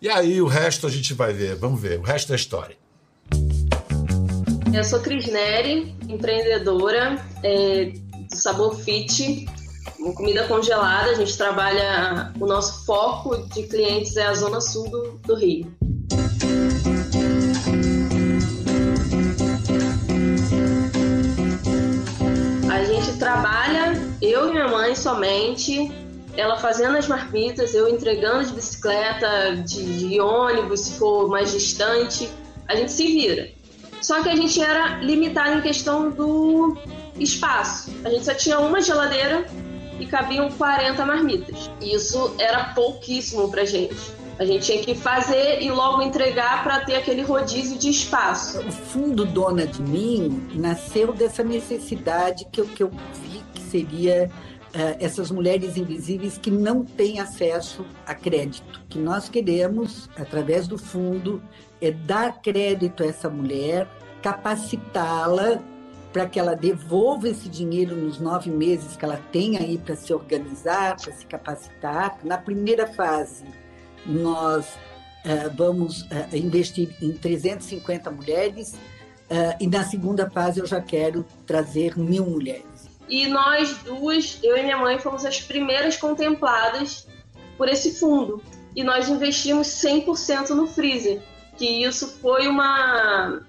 e 0.00 0.08
aí 0.08 0.40
o 0.40 0.46
resto 0.46 0.86
a 0.86 0.90
gente 0.90 1.12
vai 1.12 1.34
ver. 1.34 1.56
Vamos 1.56 1.78
ver, 1.78 1.98
o 1.98 2.02
resto 2.02 2.32
é 2.32 2.36
história. 2.36 2.80
Eu 4.72 4.84
sou 4.84 5.00
Cris 5.00 5.26
Neri, 5.26 5.96
empreendedora 6.08 7.20
é, 7.42 7.86
do 7.86 8.36
Sabor 8.36 8.76
Fit, 8.76 9.46
comida 10.14 10.46
congelada. 10.46 11.10
A 11.10 11.14
gente 11.14 11.36
trabalha, 11.36 12.32
o 12.38 12.46
nosso 12.46 12.86
foco 12.86 13.36
de 13.48 13.64
clientes 13.64 14.16
é 14.16 14.26
a 14.26 14.34
zona 14.34 14.60
sul 14.60 14.88
do, 14.88 15.20
do 15.26 15.34
Rio. 15.34 15.76
A 22.70 22.84
gente 22.84 23.18
trabalha, 23.18 24.00
eu 24.22 24.48
e 24.48 24.52
minha 24.52 24.68
mãe 24.68 24.94
somente, 24.94 25.90
ela 26.36 26.56
fazendo 26.56 26.96
as 26.96 27.08
marmitas, 27.08 27.74
eu 27.74 27.88
entregando 27.88 28.46
de 28.46 28.54
bicicleta, 28.54 29.56
de, 29.66 30.08
de 30.08 30.20
ônibus, 30.20 30.82
se 30.82 30.92
for 30.98 31.28
mais 31.28 31.50
distante, 31.50 32.30
a 32.68 32.76
gente 32.76 32.92
se 32.92 33.04
vira. 33.04 33.59
Só 34.00 34.22
que 34.22 34.28
a 34.28 34.36
gente 34.36 34.60
era 34.60 34.98
limitado 34.98 35.58
em 35.58 35.60
questão 35.60 36.10
do 36.10 36.76
espaço. 37.18 37.90
A 38.04 38.10
gente 38.10 38.24
só 38.24 38.34
tinha 38.34 38.58
uma 38.58 38.80
geladeira 38.80 39.46
e 39.98 40.06
cabiam 40.06 40.50
40 40.50 41.04
marmitas. 41.04 41.70
Isso 41.80 42.34
era 42.38 42.72
pouquíssimo 42.74 43.50
pra 43.50 43.64
gente. 43.64 44.20
A 44.38 44.44
gente 44.46 44.64
tinha 44.64 44.82
que 44.82 44.94
fazer 44.94 45.60
e 45.60 45.70
logo 45.70 46.00
entregar 46.00 46.64
para 46.64 46.80
ter 46.80 46.96
aquele 46.96 47.20
rodízio 47.20 47.76
de 47.78 47.90
espaço. 47.90 48.58
O 48.60 48.72
fundo 48.72 49.26
Dona 49.26 49.66
de 49.66 49.82
Mim 49.82 50.48
nasceu 50.54 51.12
dessa 51.12 51.44
necessidade 51.44 52.46
que 52.50 52.62
eu, 52.62 52.64
que 52.64 52.82
eu 52.82 52.90
vi 53.22 53.42
que 53.54 53.60
seria 53.60 54.30
essas 55.00 55.30
mulheres 55.30 55.76
invisíveis 55.76 56.38
que 56.38 56.50
não 56.50 56.84
têm 56.84 57.18
acesso 57.18 57.84
a 58.06 58.14
crédito. 58.14 58.80
Que 58.88 58.98
nós 58.98 59.28
queremos, 59.28 60.08
através 60.16 60.68
do 60.68 60.78
fundo, 60.78 61.42
é 61.80 61.90
dar 61.90 62.40
crédito 62.40 63.02
a 63.02 63.06
essa 63.06 63.28
mulher, 63.28 63.88
capacitá-la 64.22 65.60
para 66.12 66.26
que 66.26 66.38
ela 66.38 66.54
devolva 66.54 67.28
esse 67.28 67.48
dinheiro 67.48 67.94
nos 67.96 68.18
nove 68.18 68.50
meses 68.50 68.96
que 68.96 69.04
ela 69.04 69.20
tem 69.30 69.56
aí 69.56 69.78
para 69.78 69.94
se 69.94 70.12
organizar, 70.12 70.96
para 70.96 71.12
se 71.12 71.24
capacitar. 71.26 72.18
Na 72.24 72.36
primeira 72.36 72.86
fase, 72.86 73.44
nós 74.04 74.66
uh, 74.66 75.54
vamos 75.56 76.02
uh, 76.02 76.34
investir 76.34 76.94
em 77.00 77.12
350 77.12 78.10
mulheres 78.10 78.72
uh, 78.72 79.56
e 79.60 79.66
na 79.66 79.84
segunda 79.84 80.28
fase 80.28 80.60
eu 80.60 80.66
já 80.66 80.80
quero 80.80 81.24
trazer 81.46 81.96
mil 81.96 82.26
mulheres. 82.26 82.69
E 83.10 83.26
nós 83.26 83.74
duas, 83.78 84.38
eu 84.42 84.56
e 84.56 84.62
minha 84.62 84.78
mãe, 84.78 84.98
fomos 84.98 85.24
as 85.26 85.40
primeiras 85.40 85.96
contempladas 85.96 87.08
por 87.58 87.68
esse 87.68 87.98
fundo. 87.98 88.42
E 88.74 88.84
nós 88.84 89.08
investimos 89.08 89.66
100% 89.66 90.50
no 90.50 90.66
freezer 90.66 91.20
que 91.60 91.84
isso 91.84 92.08
foi 92.22 92.48
uma 92.48 93.42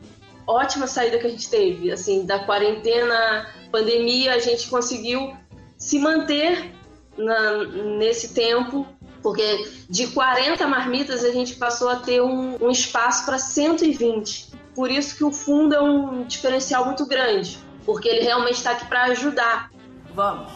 ótima 0.46 0.86
saída 0.86 1.18
que 1.18 1.28
a 1.28 1.30
gente 1.30 1.50
teve, 1.50 1.90
assim, 1.94 2.26
da 2.26 2.40
quarentena, 2.40 3.48
pandemia, 3.72 4.34
a 4.34 4.40
gente 4.40 4.70
conseguiu 4.70 5.34
se 5.78 5.98
manter 5.98 6.74
na, 7.18 7.64
nesse 7.98 8.34
tempo, 8.34 8.86
porque 9.24 9.66
de 9.90 10.08
40 10.08 10.68
marmitas 10.68 11.24
a 11.24 11.32
gente 11.32 11.56
passou 11.56 11.88
a 11.88 11.96
ter 11.96 12.22
um, 12.22 12.58
um 12.62 12.70
espaço 12.70 13.26
para 13.26 13.40
120. 13.40 14.52
Por 14.76 14.92
isso 14.92 15.16
que 15.16 15.24
o 15.24 15.32
fundo 15.32 15.74
é 15.74 15.82
um 15.82 16.26
diferencial 16.26 16.86
muito 16.86 17.06
grande, 17.06 17.60
porque 17.86 18.08
ele 18.08 18.22
realmente 18.22 18.56
está 18.56 18.72
aqui 18.72 18.86
para 18.86 19.04
ajudar. 19.06 19.72
Vamos. 20.14 20.52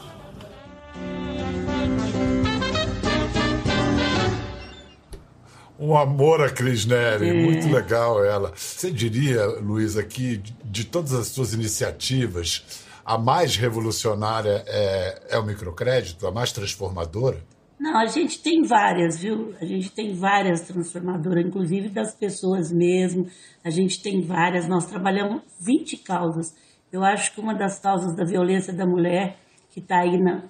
Um 5.78 5.96
amor 5.96 6.42
a 6.42 6.50
Cris 6.50 6.86
Neri, 6.86 7.30
é. 7.30 7.34
muito 7.34 7.68
legal 7.70 8.24
ela. 8.24 8.54
Você 8.56 8.90
diria, 8.90 9.46
Luísa, 9.46 10.04
que 10.04 10.42
de 10.64 10.86
todas 10.86 11.14
as 11.14 11.28
suas 11.28 11.54
iniciativas, 11.54 12.86
a 13.04 13.18
mais 13.18 13.58
revolucionária 13.58 14.64
é, 14.68 15.22
é 15.32 15.38
o 15.38 15.46
microcrédito, 15.46 16.26
a 16.26 16.32
mais 16.32 16.52
transformadora? 16.54 17.44
Não, 17.78 17.98
a 17.98 18.06
gente 18.06 18.42
tem 18.42 18.64
várias, 18.64 19.20
viu? 19.20 19.54
A 19.62 19.66
gente 19.66 19.92
tem 19.92 20.16
várias 20.16 20.62
transformadoras, 20.62 21.46
inclusive 21.46 21.90
das 21.90 22.16
pessoas 22.16 22.72
mesmo. 22.72 23.28
A 23.64 23.70
gente 23.70 24.02
tem 24.02 24.22
várias. 24.22 24.68
Nós 24.68 24.86
trabalhamos 24.86 25.42
20 25.60 25.98
causas. 25.98 26.56
Eu 26.92 27.04
acho 27.04 27.34
que 27.34 27.42
uma 27.42 27.54
das 27.54 27.80
causas 27.80 28.16
da 28.16 28.24
violência 28.24 28.74
da 28.74 28.86
mulher, 28.86 29.38
que 29.70 29.80
está 29.80 30.00
aí 30.00 30.18
na. 30.18 30.44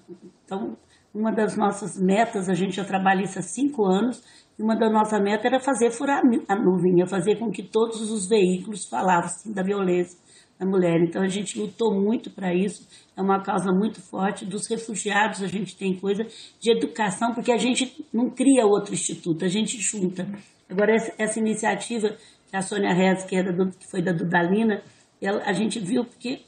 Então, 0.44 0.78
uma 1.14 1.32
das 1.32 1.56
nossas 1.56 2.00
metas, 2.00 2.50
a 2.50 2.54
gente 2.54 2.76
já 2.76 2.84
trabalha 2.84 3.24
isso 3.24 3.40
há 3.40 3.42
cinco 3.42 3.86
anos, 3.86 4.22
e 4.58 4.64
uma 4.64 4.76
da 4.76 4.90
nossa 4.90 5.20
meta 5.20 5.48
era 5.48 5.60
fazer 5.60 5.92
furar 5.92 6.22
a 6.48 6.56
nuvem, 6.56 7.06
fazer 7.08 7.38
com 7.38 7.50
que 7.52 7.64
todos 7.64 8.12
os 8.12 8.28
veículos 8.28 8.86
falassem 8.86 9.52
da 9.54 9.64
violência 9.64 10.18
da 10.60 10.66
mulher. 10.66 11.02
Então 11.02 11.22
a 11.22 11.28
gente 11.28 11.60
lutou 11.60 11.94
muito 11.94 12.30
para 12.30 12.54
isso. 12.54 12.88
É 13.16 13.22
uma 13.22 13.42
causa 13.42 13.72
muito 13.72 14.02
forte. 14.02 14.46
Dos 14.46 14.68
refugiados 14.68 15.42
a 15.42 15.48
gente 15.48 15.76
tem 15.76 15.96
coisa 15.96 16.26
de 16.60 16.72
educação, 16.72 17.34
porque 17.34 17.52
a 17.52 17.58
gente 17.58 18.06
não 18.14 18.30
cria 18.30 18.66
outro 18.66 18.94
instituto, 18.94 19.44
a 19.44 19.50
gente 19.50 19.78
junta. 19.80 20.28
Agora 20.70 20.94
essa, 20.96 21.14
essa 21.18 21.40
iniciativa 21.40 22.16
que 22.50 22.56
a 22.56 22.62
Sônia 22.62 22.94
Rez, 22.94 23.24
que, 23.26 23.36
era 23.36 23.52
do, 23.52 23.70
que 23.70 23.90
foi 23.90 24.02
da 24.02 24.12
Dudalina, 24.12 24.82
ela, 25.26 25.42
a 25.46 25.54
gente 25.54 25.80
viu 25.80 26.06
porque 26.06 26.42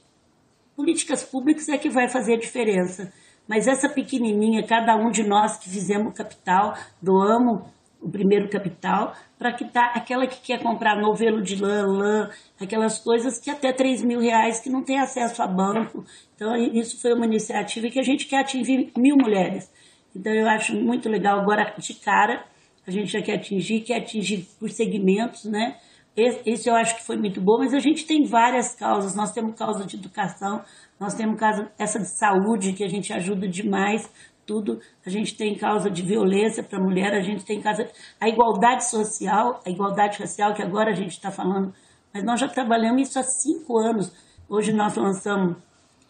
políticas 0.75 1.23
públicas 1.23 1.67
é 1.69 1.77
que 1.77 1.89
vai 1.89 2.07
fazer 2.07 2.35
a 2.35 2.39
diferença. 2.39 3.11
Mas 3.47 3.67
essa 3.67 3.87
pequenininha, 3.87 4.65
cada 4.65 4.95
um 4.95 5.09
de 5.09 5.23
nós 5.23 5.57
que 5.57 5.69
fizemos 5.69 6.13
capital, 6.13 6.77
doamos 7.01 7.61
o 7.99 8.09
primeiro 8.09 8.47
capital, 8.49 9.15
para 9.39 9.53
que 9.53 9.65
tá 9.65 9.91
aquela 9.95 10.27
que 10.27 10.39
quer 10.41 10.61
comprar 10.61 11.01
novelo 11.01 11.41
de 11.41 11.55
lã, 11.55 11.85
lã, 11.85 12.29
aquelas 12.59 12.99
coisas 12.99 13.39
que 13.39 13.49
até 13.49 13.73
3 13.73 14.03
mil 14.03 14.19
reais 14.19 14.59
que 14.59 14.69
não 14.69 14.83
tem 14.83 14.99
acesso 14.99 15.41
a 15.41 15.47
banco. 15.47 16.05
Então, 16.35 16.55
isso 16.55 17.01
foi 17.01 17.13
uma 17.13 17.25
iniciativa 17.25 17.89
que 17.89 17.99
a 17.99 18.03
gente 18.03 18.27
quer 18.27 18.41
atingir 18.41 18.91
mil 18.95 19.17
mulheres. 19.17 19.71
Então, 20.15 20.31
eu 20.31 20.47
acho 20.47 20.75
muito 20.75 21.09
legal. 21.09 21.39
Agora, 21.39 21.73
de 21.77 21.93
cara, 21.95 22.45
a 22.85 22.91
gente 22.91 23.11
já 23.11 23.21
quer 23.21 23.35
atingir, 23.35 23.81
quer 23.81 23.97
atingir 23.97 24.47
por 24.59 24.69
segmentos, 24.69 25.45
né? 25.45 25.77
Esse 26.17 26.67
eu 26.67 26.75
acho 26.75 26.95
que 26.97 27.05
foi 27.05 27.15
muito 27.15 27.39
bom, 27.39 27.59
mas 27.59 27.75
a 27.75 27.79
gente 27.79 28.07
tem 28.07 28.25
várias 28.25 28.75
causas. 28.75 29.15
Nós 29.15 29.31
temos 29.31 29.55
causa 29.55 29.85
de 29.85 29.97
educação, 29.97 30.63
nós 30.99 31.13
temos 31.13 31.39
causa, 31.39 31.71
essa 31.77 31.99
de 31.99 32.07
saúde, 32.07 32.73
que 32.73 32.83
a 32.83 32.87
gente 32.87 33.13
ajuda 33.13 33.47
demais 33.47 34.11
tudo. 34.43 34.79
A 35.05 35.09
gente 35.11 35.37
tem 35.37 35.55
causa 35.55 35.91
de 35.91 36.01
violência 36.01 36.63
para 36.63 36.79
a 36.79 36.81
mulher, 36.81 37.13
a 37.13 37.21
gente 37.21 37.45
tem 37.45 37.61
causa. 37.61 37.87
A 38.19 38.27
igualdade 38.27 38.89
social, 38.89 39.61
a 39.63 39.69
igualdade 39.69 40.17
racial, 40.17 40.55
que 40.55 40.63
agora 40.63 40.89
a 40.89 40.95
gente 40.95 41.11
está 41.11 41.29
falando, 41.29 41.71
mas 42.11 42.23
nós 42.23 42.39
já 42.39 42.47
trabalhamos 42.47 43.09
isso 43.09 43.19
há 43.19 43.23
cinco 43.23 43.77
anos. 43.77 44.11
Hoje 44.49 44.73
nós 44.73 44.95
lançamos 44.95 45.57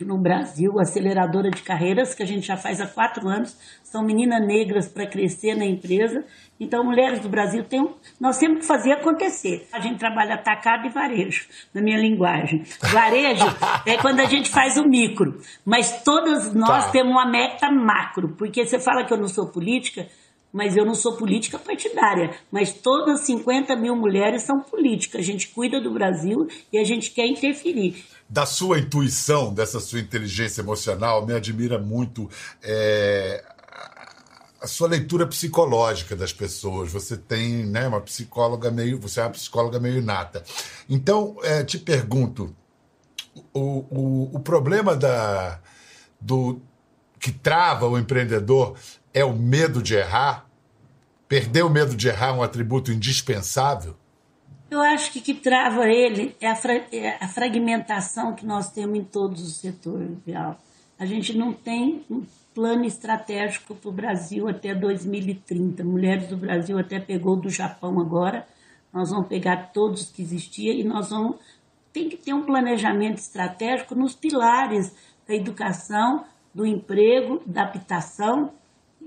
no 0.06 0.18
Brasil, 0.18 0.80
aceleradora 0.80 1.50
de 1.50 1.62
carreiras, 1.62 2.14
que 2.14 2.22
a 2.22 2.26
gente 2.26 2.46
já 2.46 2.56
faz 2.56 2.80
há 2.80 2.88
quatro 2.88 3.28
anos, 3.28 3.58
são 3.84 4.04
meninas 4.04 4.46
negras 4.46 4.88
para 4.88 5.08
crescer 5.08 5.56
na 5.56 5.66
empresa. 5.66 6.24
Então, 6.60 6.84
Mulheres 6.84 7.20
do 7.20 7.30
Brasil, 7.30 7.64
tem 7.64 7.82
um, 7.82 7.94
nós 8.20 8.38
temos 8.38 8.60
que 8.60 8.66
fazer 8.66 8.94
acontecer. 8.94 9.68
A 9.72 9.80
gente 9.80 9.98
trabalha 9.98 10.36
atacado 10.36 10.86
e 10.86 10.90
varejo, 10.90 11.48
na 11.74 11.82
minha 11.82 11.98
linguagem. 11.98 12.64
Varejo 12.92 13.46
é 13.86 13.98
quando 13.98 14.20
a 14.20 14.26
gente 14.26 14.50
faz 14.50 14.78
o 14.78 14.88
micro, 14.88 15.40
mas 15.66 16.04
todas 16.04 16.54
nós 16.54 16.86
tá. 16.86 16.92
temos 16.92 17.12
uma 17.12 17.30
meta 17.30 17.72
macro, 17.72 18.36
porque 18.38 18.66
você 18.66 18.80
fala 18.80 19.06
que 19.06 19.14
eu 19.14 19.18
não 19.18 19.28
sou 19.28 19.48
política, 19.48 20.08
mas 20.58 20.76
eu 20.76 20.84
não 20.84 20.96
sou 20.96 21.16
política 21.16 21.60
partidária. 21.60 22.36
Mas 22.52 22.74
todas 22.74 23.22
50 23.22 23.76
mil 23.76 23.96
mulheres 23.96 24.42
são 24.42 24.60
políticas. 24.60 25.22
A 25.22 25.24
gente 25.24 25.50
cuida 25.50 25.80
do 25.80 25.94
Brasil 25.94 26.48
e 26.74 26.80
a 26.80 26.84
gente 26.84 27.12
quer 27.12 27.28
interferir 27.28 28.04
da 28.30 28.46
sua 28.46 28.78
intuição, 28.78 29.54
dessa 29.54 29.80
sua 29.80 30.02
inteligência 30.02 30.60
emocional, 30.60 31.26
me 31.26 31.34
admira 31.34 31.80
muito 31.80 32.30
é, 32.62 33.42
a 34.60 34.68
sua 34.68 34.90
leitura 34.90 35.26
psicológica 35.26 36.14
das 36.14 36.34
pessoas. 36.34 36.92
Você 36.92 37.16
tem 37.16 37.66
né, 37.66 37.88
uma 37.88 38.02
psicóloga 38.02 38.70
meio. 38.70 39.00
Você 39.00 39.22
é 39.22 39.24
uma 39.24 39.30
psicóloga 39.30 39.80
meio 39.80 40.00
inata. 40.00 40.44
Então, 40.90 41.38
é, 41.42 41.64
te 41.64 41.78
pergunto: 41.78 42.54
o, 43.54 43.86
o, 43.90 44.36
o 44.36 44.40
problema 44.40 44.94
da, 44.94 45.62
do, 46.20 46.60
que 47.18 47.32
trava 47.32 47.88
o 47.88 47.98
empreendedor 47.98 48.76
é 49.14 49.24
o 49.24 49.34
medo 49.34 49.82
de 49.82 49.96
errar? 49.96 50.47
Perder 51.28 51.64
o 51.64 51.70
medo 51.70 51.96
de 51.96 52.08
errar 52.08 52.30
é 52.30 52.32
um 52.32 52.42
atributo 52.42 52.92
indispensável? 52.92 53.96
Eu 54.72 54.82
acho 54.82 55.12
que 55.12 55.20
o 55.20 55.22
que 55.22 55.34
trava 55.34 55.88
ele 55.88 56.36
é 56.40 56.48
a, 56.48 56.56
fra 56.56 56.74
é 56.92 57.18
a, 57.22 57.28
fragmentação 57.28 58.34
que 58.34 58.46
nós 58.46 58.72
temos 58.72 58.98
em 58.98 59.04
todos 59.04 59.42
os 59.42 59.58
setores, 59.58 60.10
Vial. 60.26 60.58
A 60.98 61.06
gente 61.06 61.38
não 61.38 61.54
tem 61.54 62.04
um 62.10 62.24
plano 62.54 62.86
estratégico 62.86 63.76
para 63.76 63.90
o 63.90 63.94
Brasil 63.94 64.48
até 64.48 64.74
2030. 64.74 65.84
Mulheres 65.84 66.28
do 66.28 66.38
Brasil 66.38 66.78
até 66.80 67.00
pegou 67.00 67.36
do 67.36 67.50
Japão 67.50 68.00
agora. 68.00 68.48
Nós 68.92 69.10
vamos 69.10 69.28
pegar 69.28 69.72
todos 69.74 70.06
que 70.06 70.22
existiam 70.22 70.74
e 70.74 70.84
nós 70.84 71.10
vamos 71.10 71.38
tem 71.94 72.10
que 72.10 72.18
ter 72.18 72.34
um 72.34 72.44
planejamento 72.44 73.18
estratégico 73.18 73.96
nos 73.96 74.14
pilares 74.14 74.96
da 75.28 75.34
educação, 75.34 76.26
do 76.54 76.66
emprego, 76.66 77.42
da 77.46 77.64
habitação 77.64 78.54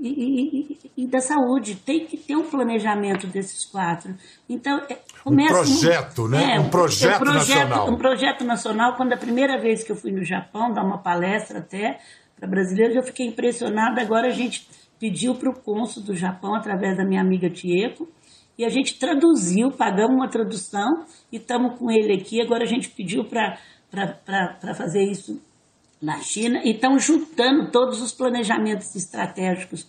e, 0.01 0.79
e, 0.97 1.05
e, 1.05 1.07
da 1.07 1.21
saúde. 1.21 1.77
Tem 1.77 2.07
que 2.07 2.17
ter 2.17 2.37
um 2.37 2.49
planejamento 2.49 3.27
desses 3.27 3.65
quatro. 3.65 4.15
Então, 4.49 4.79
é, 4.89 4.99
começa. 5.23 5.53
Um 5.53 5.57
projeto, 5.57 6.23
um, 6.23 6.29
né? 6.29 6.57
É, 6.57 6.61
um 6.61 6.71
projeto, 6.71 7.17
um 7.17 7.25
projeto 7.25 7.59
nacional. 7.59 7.91
Um 7.91 7.97
projeto 7.97 8.45
nacional. 8.45 8.97
Quando 8.97 9.13
a 9.13 9.17
primeira 9.17 9.61
vez 9.61 9.85
que 9.85 9.93
eu 9.93 9.97
fui 9.97 10.11
no 10.11 10.25
Japão, 10.25 10.73
dar 10.73 10.85
uma 10.85 11.03
palestra 11.03 11.59
até 11.59 11.99
para 12.39 12.49
brasileiros, 12.49 12.97
eu 12.97 13.03
fiquei 13.03 13.27
impressionada. 13.27 14.01
Agora 14.01 14.29
a 14.29 14.33
gente 14.33 14.67
pediu 14.99 15.35
para 15.35 15.51
o 15.51 15.55
cônsul 15.55 16.03
do 16.03 16.15
Japão, 16.15 16.55
através 16.55 16.97
da 16.97 17.05
minha 17.05 17.21
amiga 17.21 17.49
Tieko, 17.49 18.09
e 18.59 18.65
a 18.65 18.69
gente 18.69 18.99
traduziu, 18.99 19.71
pagamos 19.71 20.15
uma 20.15 20.29
tradução 20.29 21.05
e 21.33 21.37
estamos 21.37 21.79
com 21.79 21.91
ele 21.91 22.13
aqui. 22.21 22.43
Agora 22.43 22.65
a 22.65 22.67
gente 22.67 22.91
pediu 22.91 23.25
para 23.25 23.57
fazer 24.75 25.03
isso 25.03 25.41
na 26.01 26.21
China 26.21 26.61
e 26.65 26.73
estão 26.73 26.99
juntando 26.99 27.71
todos 27.71 28.01
os 28.01 28.13
planejamentos 28.13 28.95
estratégicos, 28.97 29.87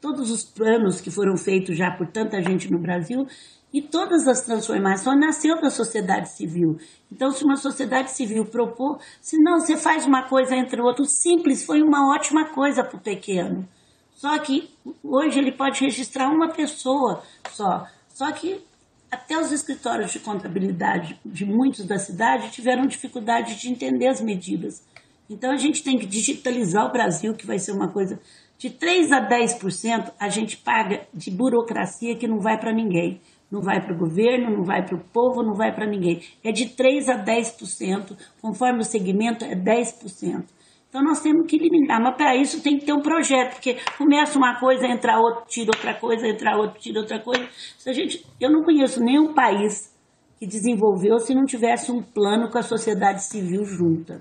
todos 0.00 0.30
os 0.30 0.44
planos 0.44 1.00
que 1.00 1.10
foram 1.10 1.36
feitos 1.36 1.76
já 1.76 1.90
por 1.90 2.06
tanta 2.08 2.42
gente 2.42 2.70
no 2.70 2.78
Brasil 2.78 3.26
e 3.72 3.82
todas 3.82 4.28
as 4.28 4.42
transformações 4.42 5.18
nasceu 5.18 5.60
da 5.60 5.68
sociedade 5.68 6.28
civil. 6.28 6.76
Então, 7.10 7.30
se 7.32 7.44
uma 7.44 7.56
sociedade 7.56 8.10
civil 8.12 8.44
propor, 8.44 9.00
se 9.20 9.36
não, 9.42 9.58
você 9.58 9.76
faz 9.76 10.06
uma 10.06 10.28
coisa 10.28 10.54
entre 10.54 10.80
outro, 10.80 11.04
simples, 11.04 11.64
foi 11.64 11.82
uma 11.82 12.14
ótima 12.14 12.50
coisa 12.50 12.84
para 12.84 12.96
o 12.96 13.02
pequeno. 13.02 13.66
Só 14.12 14.38
que 14.38 14.70
hoje 15.02 15.40
ele 15.40 15.50
pode 15.50 15.80
registrar 15.80 16.28
uma 16.28 16.50
pessoa 16.50 17.22
só. 17.50 17.84
Só 18.08 18.30
que 18.30 18.62
até 19.10 19.38
os 19.38 19.50
escritórios 19.50 20.12
de 20.12 20.20
contabilidade 20.20 21.18
de 21.24 21.44
muitos 21.44 21.84
da 21.84 21.98
cidade 21.98 22.52
tiveram 22.52 22.86
dificuldade 22.86 23.56
de 23.56 23.68
entender 23.68 24.06
as 24.06 24.20
medidas. 24.20 24.84
Então 25.28 25.50
a 25.50 25.56
gente 25.56 25.82
tem 25.82 25.98
que 25.98 26.06
digitalizar 26.06 26.86
o 26.86 26.92
Brasil, 26.92 27.34
que 27.34 27.46
vai 27.46 27.58
ser 27.58 27.72
uma 27.72 27.88
coisa 27.88 28.20
de 28.58 28.70
3 28.70 29.12
a 29.12 29.28
10% 29.28 30.12
a 30.18 30.28
gente 30.28 30.56
paga 30.56 31.06
de 31.12 31.30
burocracia 31.30 32.16
que 32.16 32.26
não 32.26 32.38
vai 32.38 32.58
para 32.58 32.72
ninguém. 32.72 33.20
Não 33.50 33.60
vai 33.60 33.80
para 33.80 33.94
o 33.94 33.98
governo, 33.98 34.56
não 34.56 34.64
vai 34.64 34.84
para 34.84 34.96
o 34.96 35.04
povo, 35.12 35.42
não 35.42 35.54
vai 35.54 35.72
para 35.72 35.86
ninguém. 35.86 36.20
É 36.42 36.50
de 36.50 36.70
3 36.70 37.08
a 37.08 37.24
10%, 37.24 38.16
conforme 38.40 38.80
o 38.80 38.84
segmento 38.84 39.44
é 39.44 39.54
10%. 39.54 40.44
Então 40.88 41.02
nós 41.02 41.20
temos 41.20 41.46
que 41.46 41.56
eliminar, 41.56 42.00
mas 42.00 42.16
para 42.16 42.36
isso 42.36 42.62
tem 42.62 42.78
que 42.78 42.86
ter 42.86 42.92
um 42.92 43.02
projeto, 43.02 43.54
porque 43.54 43.76
começa 43.98 44.38
uma 44.38 44.58
coisa, 44.58 44.86
entra 44.86 45.18
outra, 45.18 45.44
tira 45.46 45.70
outra 45.74 45.94
coisa, 45.94 46.26
entra 46.26 46.56
outra, 46.56 46.78
tira 46.78 47.00
outra 47.00 47.18
coisa. 47.20 47.46
Se 47.76 47.90
a 47.90 47.92
gente, 47.92 48.24
eu 48.40 48.50
não 48.50 48.62
conheço 48.62 49.02
nenhum 49.02 49.34
país 49.34 49.92
que 50.38 50.46
desenvolveu 50.46 51.18
se 51.18 51.34
não 51.34 51.44
tivesse 51.44 51.90
um 51.90 52.00
plano 52.00 52.48
com 52.48 52.58
a 52.58 52.62
sociedade 52.62 53.24
civil 53.24 53.64
junta. 53.64 54.20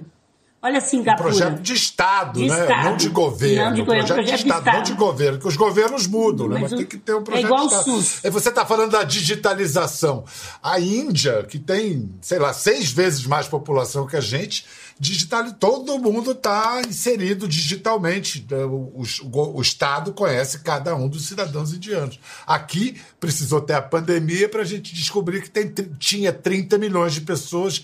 Olha 0.63 0.79
Singapura. 0.79 1.27
Um 1.27 1.31
projeto 1.31 1.61
de 1.61 1.73
Estado, 1.73 2.39
de 2.39 2.47
né? 2.47 2.61
Estado. 2.61 2.83
Não 2.85 2.95
de 2.95 3.09
governo. 3.09 3.65
Não 3.65 3.73
de 3.73 3.81
governo, 3.81 4.07
projeto, 4.07 4.15
projeto 4.15 4.37
de, 4.37 4.43
Estado, 4.43 4.63
de 4.63 4.69
Estado, 4.69 4.75
não 4.77 4.83
de 4.83 4.93
governo, 4.93 5.37
porque 5.37 5.47
os 5.49 5.57
governos 5.57 6.07
mudam, 6.07 6.47
né? 6.47 6.53
Mas, 6.61 6.71
Mas 6.71 6.79
tem 6.79 6.87
que 6.87 6.97
ter 6.97 7.13
um 7.13 7.19
é 7.19 7.21
projeto 7.21 7.43
é 7.43 7.45
igual 7.45 7.67
de 7.67 7.73
Estado. 7.73 7.89
O 7.89 8.01
SUS. 8.01 8.23
E 8.23 8.29
você 8.29 8.47
está 8.47 8.65
falando 8.65 8.91
da 8.91 9.03
digitalização. 9.03 10.23
A 10.63 10.79
Índia, 10.79 11.43
que 11.43 11.59
tem, 11.59 12.09
sei 12.21 12.39
lá, 12.39 12.53
seis 12.53 12.93
vezes 12.93 13.25
mais 13.25 13.45
população 13.45 14.07
que 14.07 14.15
a 14.15 14.21
gente, 14.21 14.65
digital, 14.97 15.51
todo 15.51 15.99
mundo 15.99 16.31
está 16.31 16.81
inserido 16.87 17.45
digitalmente. 17.45 18.47
O, 18.49 19.03
o, 19.03 19.57
o, 19.57 19.61
Estado 19.61 20.13
conhece 20.13 20.59
cada 20.59 20.95
um 20.95 21.09
dos 21.09 21.25
cidadãos 21.27 21.73
indianos. 21.73 22.17
Aqui 22.47 23.01
precisou 23.19 23.59
ter 23.59 23.73
a 23.73 23.81
pandemia 23.81 24.47
para 24.47 24.61
a 24.61 24.65
gente 24.65 24.95
descobrir 24.95 25.41
que 25.41 25.49
tem, 25.49 25.73
tinha 25.99 26.31
30 26.31 26.77
milhões 26.77 27.13
de 27.13 27.19
pessoas 27.19 27.83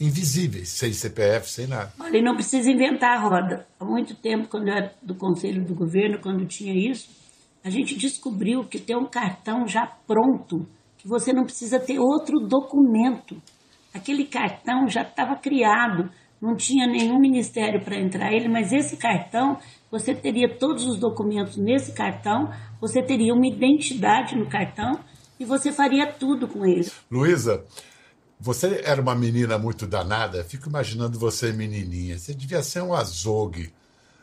invisíveis, 0.00 0.70
sem 0.70 0.92
CPF, 0.92 1.50
sem 1.50 1.66
nada. 1.66 1.92
Olha, 2.00 2.16
e 2.16 2.22
não 2.22 2.34
precisa 2.34 2.70
inventar 2.70 3.18
a 3.18 3.20
roda. 3.20 3.66
Há 3.78 3.84
muito 3.84 4.14
tempo, 4.14 4.48
quando 4.48 4.68
eu 4.68 4.74
era 4.74 4.94
do 5.02 5.14
Conselho 5.14 5.64
do 5.64 5.74
Governo, 5.74 6.18
quando 6.20 6.46
tinha 6.46 6.72
isso, 6.74 7.10
a 7.62 7.68
gente 7.68 7.94
descobriu 7.96 8.64
que 8.64 8.78
tem 8.78 8.96
um 8.96 9.04
cartão 9.04 9.66
já 9.66 9.86
pronto, 10.06 10.66
que 10.96 11.06
você 11.06 11.32
não 11.32 11.44
precisa 11.44 11.78
ter 11.78 11.98
outro 11.98 12.40
documento. 12.48 13.36
Aquele 13.92 14.24
cartão 14.24 14.88
já 14.88 15.02
estava 15.02 15.36
criado, 15.36 16.10
não 16.40 16.56
tinha 16.56 16.86
nenhum 16.86 17.18
ministério 17.18 17.84
para 17.84 18.00
entrar 18.00 18.32
ele, 18.32 18.48
mas 18.48 18.72
esse 18.72 18.96
cartão, 18.96 19.58
você 19.90 20.14
teria 20.14 20.48
todos 20.58 20.86
os 20.86 20.98
documentos 20.98 21.58
nesse 21.58 21.92
cartão, 21.92 22.48
você 22.80 23.02
teria 23.02 23.34
uma 23.34 23.46
identidade 23.46 24.34
no 24.34 24.48
cartão 24.48 24.98
e 25.38 25.44
você 25.44 25.70
faria 25.70 26.10
tudo 26.10 26.48
com 26.48 26.64
ele. 26.64 26.90
Luísa, 27.10 27.64
você 28.40 28.82
era 28.84 29.02
uma 29.02 29.14
menina 29.14 29.58
muito 29.58 29.86
danada, 29.86 30.42
fico 30.42 30.68
imaginando 30.68 31.18
você 31.18 31.52
menininha. 31.52 32.18
Você 32.18 32.34
devia 32.34 32.62
ser 32.62 32.82
um 32.82 32.94
azogue. 32.94 33.70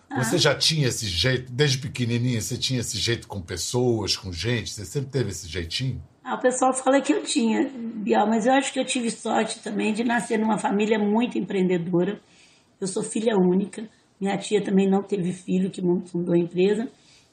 Ah. 0.10 0.24
Você 0.24 0.40
já 0.40 0.56
tinha 0.56 0.88
esse 0.88 1.06
jeito, 1.06 1.52
desde 1.52 1.78
pequenininha, 1.78 2.42
você 2.42 2.58
tinha 2.58 2.80
esse 2.80 2.98
jeito 2.98 3.28
com 3.28 3.40
pessoas, 3.40 4.18
com 4.18 4.32
gente? 4.32 4.72
Você 4.72 4.86
sempre 4.86 5.12
teve 5.12 5.30
esse 5.30 5.48
jeitinho? 5.48 6.02
Ah, 6.24 6.36
o 6.36 6.42
pessoal 6.42 6.74
fala 6.74 7.00
que 7.00 7.14
eu 7.14 7.24
tinha, 7.24 7.70
Bial, 7.70 8.28
mas 8.28 8.48
eu 8.48 8.54
acho 8.54 8.74
que 8.74 8.80
eu 8.80 8.86
tive 8.86 9.12
sorte 9.12 9.60
também 9.60 9.94
de 9.94 10.04
nascer 10.04 10.40
numa 10.40 10.58
família 10.58 10.98
muito 10.98 11.38
empreendedora. 11.38 12.20
Eu 12.82 12.88
sou 12.88 13.04
filha 13.04 13.36
única, 13.38 13.88
minha 14.20 14.38
tia 14.38 14.64
também 14.64 14.90
não 14.90 15.04
teve 15.04 15.32
filho, 15.32 15.70
que 15.70 15.82
fundou 16.08 16.34
a 16.34 16.38
empresa. 16.38 16.90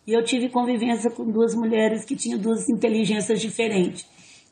E 0.06 0.12
eu 0.12 0.22
tive 0.22 0.50
convivência 0.50 1.10
com 1.10 1.24
duas 1.24 1.54
mulheres 1.54 2.04
que 2.04 2.14
tinham 2.14 2.38
duas 2.38 2.68
inteligências 2.68 3.40
diferentes. 3.40 4.06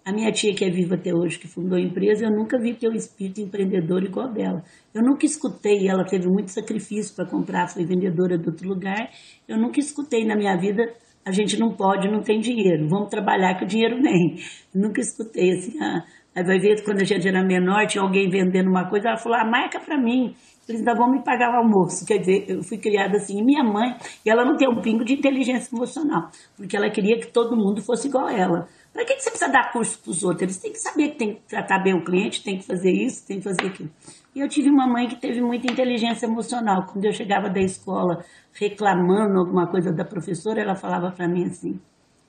A 0.04 0.12
minha 0.12 0.32
tia, 0.32 0.52
que 0.52 0.64
é 0.64 0.70
viva 0.70 0.96
até 0.96 1.14
hoje, 1.14 1.38
que 1.38 1.46
fundou 1.46 1.78
a 1.78 1.80
empresa, 1.80 2.24
eu 2.24 2.30
nunca 2.30 2.58
vi 2.58 2.74
ter 2.74 2.88
um 2.88 2.94
espírito 2.94 3.40
empreendedor 3.40 4.02
igual 4.02 4.32
dela. 4.32 4.64
Eu 4.92 5.00
nunca 5.00 5.24
escutei, 5.24 5.88
ela 5.88 6.04
teve 6.04 6.26
muito 6.26 6.50
sacrifício 6.50 7.14
para 7.14 7.24
comprar, 7.24 7.68
foi 7.68 7.84
vendedora 7.84 8.36
de 8.36 8.48
outro 8.48 8.68
lugar. 8.68 9.10
Eu 9.46 9.56
nunca 9.56 9.78
escutei 9.78 10.24
na 10.26 10.34
minha 10.34 10.56
vida, 10.56 10.82
a 11.24 11.30
gente 11.30 11.56
não 11.56 11.76
pode, 11.76 12.10
não 12.10 12.20
tem 12.20 12.40
dinheiro, 12.40 12.88
vamos 12.88 13.10
trabalhar 13.10 13.54
que 13.54 13.64
o 13.64 13.66
dinheiro 13.66 14.02
vem. 14.02 14.36
Nunca 14.74 15.00
escutei 15.00 15.52
assim, 15.52 15.78
ah, 15.80 16.02
aí 16.34 16.44
vai 16.44 16.58
ver 16.58 16.82
quando 16.82 17.00
a 17.00 17.04
gente 17.04 17.28
era 17.28 17.44
menor, 17.44 17.86
tinha 17.86 18.02
alguém 18.02 18.28
vendendo 18.28 18.68
uma 18.68 18.90
coisa, 18.90 19.10
ela 19.10 19.18
falou, 19.18 19.38
ah, 19.38 19.48
marca 19.48 19.78
para 19.78 19.96
mim. 19.96 20.34
Eles 20.68 20.80
ainda 20.80 20.94
vão 20.94 21.10
me 21.10 21.22
pagar 21.24 21.52
o 21.52 21.56
almoço. 21.56 22.06
Quer 22.06 22.18
dizer, 22.18 22.44
eu 22.48 22.62
fui 22.62 22.78
criada 22.78 23.16
assim. 23.16 23.42
Minha 23.42 23.64
mãe, 23.64 23.96
e 24.24 24.30
ela 24.30 24.44
não 24.44 24.56
tem 24.56 24.68
um 24.68 24.80
pingo 24.80 25.04
de 25.04 25.14
inteligência 25.14 25.74
emocional, 25.74 26.30
porque 26.56 26.76
ela 26.76 26.88
queria 26.90 27.18
que 27.18 27.26
todo 27.26 27.56
mundo 27.56 27.82
fosse 27.82 28.08
igual 28.08 28.26
a 28.26 28.32
ela. 28.32 28.68
Para 28.92 29.04
que, 29.04 29.18
você 29.18 29.30
precisa 29.30 29.50
dar 29.50 29.72
curso 29.72 29.98
para 30.00 30.10
os 30.10 30.22
outros? 30.22 30.42
Eles 30.42 30.58
têm 30.58 30.72
que 30.72 30.78
saber 30.78 31.08
que 31.10 31.18
tem 31.18 31.34
que 31.34 31.40
tratar 31.48 31.82
bem 31.82 31.94
o 31.94 32.04
cliente, 32.04 32.44
tem 32.44 32.58
que 32.58 32.64
fazer 32.64 32.92
isso, 32.92 33.26
tem 33.26 33.38
que 33.38 33.44
fazer 33.44 33.66
aquilo. 33.66 33.90
E 34.34 34.40
eu 34.40 34.48
tive 34.48 34.68
uma 34.68 34.86
mãe 34.86 35.08
que 35.08 35.16
teve 35.16 35.40
muita 35.40 35.70
inteligência 35.70 36.26
emocional. 36.26 36.86
Quando 36.86 37.04
eu 37.04 37.12
chegava 37.12 37.48
da 37.48 37.60
escola 37.60 38.22
reclamando 38.52 39.38
alguma 39.38 39.66
coisa 39.66 39.92
da 39.92 40.04
professora, 40.04 40.60
ela 40.60 40.74
falava 40.74 41.10
para 41.10 41.26
mim 41.26 41.46
assim: 41.46 41.80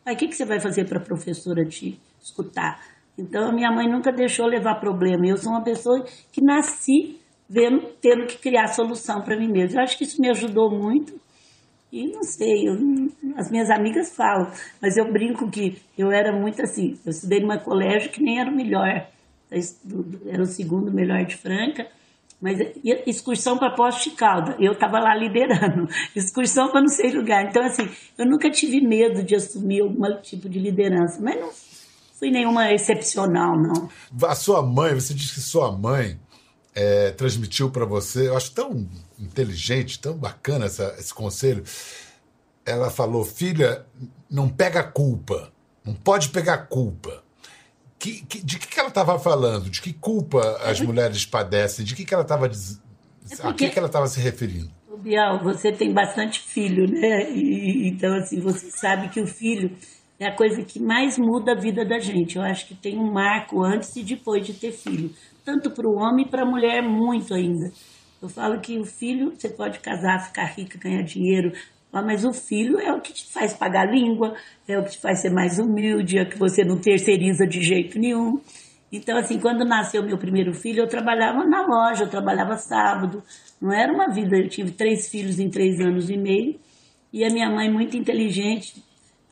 o 0.06 0.15
que, 0.15 0.28
que 0.28 0.36
você 0.36 0.46
vai 0.46 0.60
fazer 0.60 0.88
para 0.88 1.00
a 1.00 1.04
professora 1.04 1.65
te 1.65 2.00
escutar? 2.22 2.80
Então, 3.17 3.50
a 3.50 3.54
minha 3.54 3.72
mãe 3.72 3.88
nunca 3.88 4.12
deixou 4.12 4.48
levar 4.48 4.80
problema. 4.80 5.28
Eu 5.28 5.38
sou 5.38 5.52
uma 5.52 5.63
pessoa 5.63 6.04
que 6.32 6.41
nasci 6.41 7.19
vendo, 7.49 7.82
tendo 8.01 8.25
que 8.25 8.38
criar 8.38 8.67
solução 8.67 9.21
para 9.21 9.38
mim 9.38 9.47
mesma. 9.47 9.79
Eu 9.79 9.84
acho 9.84 9.97
que 9.97 10.03
isso 10.03 10.21
me 10.21 10.29
ajudou 10.29 10.69
muito 10.71 11.21
e 11.93 12.08
não 12.08 12.23
sei, 12.23 12.67
eu, 12.67 12.73
as 13.38 13.51
minhas 13.51 13.69
amigas 13.69 14.15
falam, 14.15 14.51
mas 14.82 14.97
eu 14.97 15.13
brinco 15.13 15.47
que 15.51 15.79
eu 15.95 16.12
era 16.12 16.32
muito 16.32 16.60
assim. 16.63 16.97
Eu 17.06 17.12
estudei 17.12 17.39
numa 17.39 17.60
colégio 17.60 18.10
que 18.10 18.19
nem 18.19 18.39
era 18.39 18.49
o 18.49 18.56
melhor, 18.56 19.08
era 20.25 20.41
o 20.41 20.47
segundo 20.47 20.91
melhor 20.91 21.23
de 21.23 21.38
Franca, 21.38 21.88
Mas 22.41 22.58
excursão 23.06 23.60
para 23.60 23.75
Poste 23.75 24.10
de 24.10 24.15
Calda, 24.15 24.58
eu 24.60 24.71
estava 24.71 24.99
lá 24.99 25.15
liderando. 25.15 25.88
Excursão 26.15 26.71
para 26.71 26.82
não 26.82 26.88
sei 26.88 27.12
lugar. 27.12 27.45
Então, 27.45 27.63
assim, 27.63 27.88
eu 28.17 28.25
nunca 28.25 28.49
tive 28.49 28.82
medo 28.82 29.21
de 29.21 29.36
assumir 29.36 29.82
algum 29.82 30.19
tipo 30.19 30.49
de 30.49 30.58
liderança. 30.58 31.21
Mas 31.21 31.39
não 31.39 31.51
fui 32.19 32.32
nenhuma 32.32 32.73
excepcional, 32.73 33.56
não. 33.56 33.88
A 34.27 34.34
sua 34.34 34.63
mãe, 34.63 34.95
você 34.95 35.13
disse 35.13 35.36
que 35.36 35.41
sua 35.41 35.71
mãe 35.71 36.17
é, 36.76 37.12
transmitiu 37.12 37.70
para 37.70 37.86
você, 37.86 38.28
eu 38.28 38.38
acho 38.38 38.52
tão 38.52 38.88
inteligente, 39.20 40.00
tão 40.00 40.16
bacana 40.16 40.66
essa, 40.66 40.96
esse 40.98 41.14
conselho. 41.14 41.64
Ela 42.66 42.90
falou: 42.90 43.24
filha, 43.24 43.86
não 44.30 44.50
pega 44.50 44.84
culpa, 44.84 45.52
não 45.86 45.94
pode 45.94 46.30
pegar 46.30 46.58
culpa. 46.68 47.24
Que, 48.00 48.22
que, 48.26 48.44
de 48.44 48.60
que, 48.60 48.68
que 48.68 48.80
ela 48.80 48.90
estava 48.90 49.18
falando? 49.18 49.70
De 49.70 49.82
que 49.82 49.94
culpa 49.94 50.60
as 50.64 50.82
é 50.82 50.84
mulheres 50.84 51.26
padecem? 51.26 51.86
De 51.86 51.96
que, 51.96 52.04
que 52.04 52.14
ela 52.14 52.24
estava 52.24 52.48
é 52.48 52.50
porque... 52.50 53.48
a 53.48 53.54
que, 53.54 53.70
que 53.70 53.80
ela 53.80 53.88
estava 53.88 54.08
se 54.08 54.20
referindo? 54.20 54.70
Bial, 54.98 55.44
você 55.44 55.72
tem 55.72 55.94
bastante 55.94 56.40
filho, 56.40 56.88
né? 56.90 57.30
E, 57.32 57.90
então, 57.90 58.14
assim, 58.16 58.40
você 58.40 58.70
sabe 58.72 59.10
que 59.10 59.22
o 59.22 59.28
filho 59.28 59.76
é 60.20 60.28
a 60.28 60.36
coisa 60.36 60.64
que 60.64 60.80
mais 60.80 61.18
muda 61.18 61.54
a 61.54 61.56
vida 61.56 61.84
da 61.84 62.00
gente. 62.00 62.38
Eu 62.38 62.42
acho 62.42 62.68
que 62.68 62.76
tem 62.76 62.98
um 62.98 63.12
marco 63.12 63.62
antes 63.64 63.96
e 63.96 64.04
depois 64.04 64.46
de 64.46 64.54
ter 64.54 64.72
filho 64.72 65.14
tanto 65.43 65.71
para 65.71 65.88
o 65.88 65.95
homem 65.95 66.25
e 66.25 66.29
para 66.29 66.43
a 66.43 66.45
mulher 66.45 66.82
muito 66.82 67.34
ainda. 67.34 67.71
Eu 68.21 68.29
falo 68.29 68.60
que 68.62 68.79
o 68.79 68.86
filho, 68.86 69.34
você 69.38 69.49
pode 69.49 69.79
casar, 69.79 70.27
ficar 70.27 70.45
rica, 70.45 70.79
ganhar 70.79 71.03
dinheiro, 71.03 71.51
mas 71.91 72.25
o 72.25 72.34
filho 72.34 72.79
é 72.79 72.91
o 72.91 73.01
que 73.01 73.13
te 73.13 73.32
faz 73.32 73.53
pagar 73.53 73.88
a 73.88 73.91
língua, 73.91 74.36
é 74.67 74.79
o 74.79 74.84
que 74.84 74.91
te 74.91 74.99
faz 74.99 75.21
ser 75.21 75.29
mais 75.29 75.60
humilde, 75.60 76.17
é 76.17 76.23
o 76.23 76.29
que 76.29 76.39
você 76.39 76.63
não 76.63 76.79
terceiriza 76.79 77.45
de 77.45 77.62
jeito 77.62 77.99
nenhum. 77.99 78.39
Então, 78.91 79.17
assim, 79.17 79.39
quando 79.39 79.65
nasceu 79.65 80.03
meu 80.03 80.17
primeiro 80.17 80.53
filho, 80.53 80.84
eu 80.84 80.88
trabalhava 80.88 81.43
na 81.45 81.65
loja, 81.65 82.03
eu 82.03 82.10
trabalhava 82.10 82.58
sábado. 82.58 83.23
Não 83.62 83.73
era 83.73 83.91
uma 83.91 84.08
vida, 84.13 84.38
eu 84.38 84.47
tive 84.47 84.71
três 84.71 85.10
filhos 85.10 85.39
em 85.39 85.49
três 85.49 85.79
anos 85.79 86.10
e 86.10 86.17
meio. 86.17 86.60
E 87.12 87.23
a 87.23 87.29
minha 87.29 87.49
mãe, 87.49 87.71
muito 87.71 87.97
inteligente, 87.97 88.84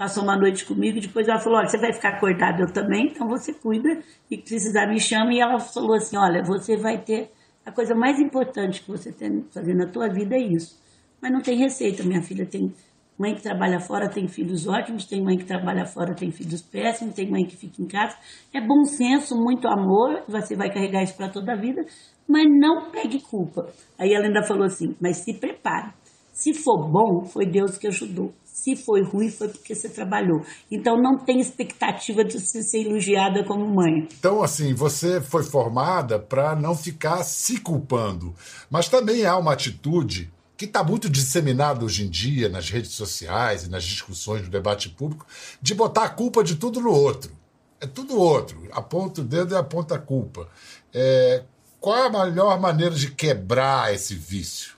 passou 0.02 0.24
uma 0.24 0.36
noite 0.36 0.66
comigo 0.66 0.98
e 0.98 1.02
depois 1.02 1.28
ela 1.28 1.38
falou, 1.38 1.60
olha, 1.60 1.68
você 1.68 1.78
vai 1.78 1.94
ficar 1.94 2.16
acordada 2.16 2.64
eu 2.64 2.74
também, 2.74 3.12
então 3.12 3.28
você 3.28 3.54
cuida 3.54 4.02
e 4.32 4.36
precisar 4.36 4.88
me 4.88 5.00
chama. 5.00 5.32
E 5.32 5.40
ela 5.40 5.60
falou 5.60 5.94
assim, 5.94 6.18
olha, 6.18 6.42
você 6.44 6.76
vai 6.76 6.98
ter 6.98 7.30
a 7.64 7.72
coisa 7.72 7.94
mais 7.94 8.20
importante 8.20 8.82
que 8.82 8.90
você 8.90 9.12
tem 9.12 9.44
que 9.44 9.54
fazer 9.54 9.76
na 9.76 9.86
tua 9.86 10.10
vida 10.10 10.36
é 10.36 10.40
isso. 10.40 10.76
Mas 11.22 11.32
não 11.32 11.40
tem 11.40 11.56
receita, 11.56 12.04
minha 12.04 12.24
filha 12.24 12.48
tem 12.48 12.74
mãe 13.16 13.36
que 13.36 13.44
trabalha 13.44 13.80
fora 13.80 14.10
tem 14.10 14.28
filhos 14.28 14.68
ótimos, 14.68 15.06
tem 15.06 15.24
mãe 15.24 15.38
que 15.38 15.46
trabalha 15.46 15.86
fora 15.86 16.16
tem 16.16 16.32
filhos 16.32 16.64
péssimos, 16.64 17.14
tem 17.14 17.30
mãe 17.30 17.46
que 17.46 17.56
fica 17.56 17.80
em 17.80 17.88
casa. 17.88 18.18
É 18.52 18.60
bom 18.60 18.84
senso, 18.86 19.36
muito 19.36 19.68
amor, 19.68 20.24
você 20.28 20.56
vai 20.56 20.74
carregar 20.74 21.04
isso 21.04 21.16
para 21.16 21.30
toda 21.30 21.54
a 21.54 21.56
vida, 21.56 21.86
mas 22.28 22.46
não 22.50 22.90
pegue 22.90 23.22
culpa. 23.22 23.68
Aí 24.00 24.12
ela 24.16 24.26
ainda 24.26 24.42
falou 24.42 24.64
assim, 24.64 24.96
mas 25.00 25.18
se 25.18 25.32
prepare. 25.36 25.94
Se 26.34 26.56
for 26.56 26.90
bom, 26.90 27.24
foi 27.26 27.46
Deus 27.46 27.78
que 27.78 27.88
ajudou. 27.88 28.34
Se 28.54 28.76
foi 28.76 29.02
ruim, 29.02 29.30
foi 29.30 29.48
porque 29.48 29.74
você 29.74 29.90
trabalhou. 29.90 30.46
Então 30.70 31.02
não 31.02 31.18
tem 31.18 31.40
expectativa 31.40 32.24
de 32.24 32.40
você 32.40 32.62
ser 32.62 32.82
elogiada 32.82 33.44
como 33.44 33.66
mãe. 33.66 34.08
Então, 34.20 34.44
assim, 34.44 34.74
você 34.74 35.22
foi 35.22 35.44
formada 35.44 36.20
para 36.20 36.56
não 36.56 36.76
ficar 36.76 37.24
se 37.24 37.60
culpando. 37.60 38.36
Mas 38.70 38.90
também 38.90 39.26
há 39.26 39.38
uma 39.38 39.54
atitude 39.54 40.32
que 40.58 40.66
está 40.66 40.84
muito 40.84 41.10
disseminada 41.10 41.84
hoje 41.84 42.06
em 42.06 42.10
dia 42.10 42.50
nas 42.50 42.70
redes 42.70 42.92
sociais 42.92 43.64
e 43.64 43.70
nas 43.70 43.84
discussões 43.84 44.44
do 44.44 44.50
debate 44.50 44.90
público, 44.90 45.26
de 45.60 45.74
botar 45.74 46.04
a 46.04 46.10
culpa 46.10 46.44
de 46.44 46.56
tudo 46.56 46.80
no 46.80 46.92
outro. 46.92 47.32
É 47.80 47.88
tudo 47.88 48.16
outro. 48.16 48.68
Aponta 48.72 49.22
o 49.22 49.24
dedo 49.24 49.56
e 49.56 49.58
aponta 49.58 49.96
a 49.96 50.00
culpa. 50.00 50.48
É, 50.94 51.44
qual 51.80 51.98
é 51.98 52.06
a 52.06 52.26
melhor 52.26 52.60
maneira 52.60 52.94
de 52.94 53.10
quebrar 53.10 53.92
esse 53.92 54.14
vício? 54.14 54.76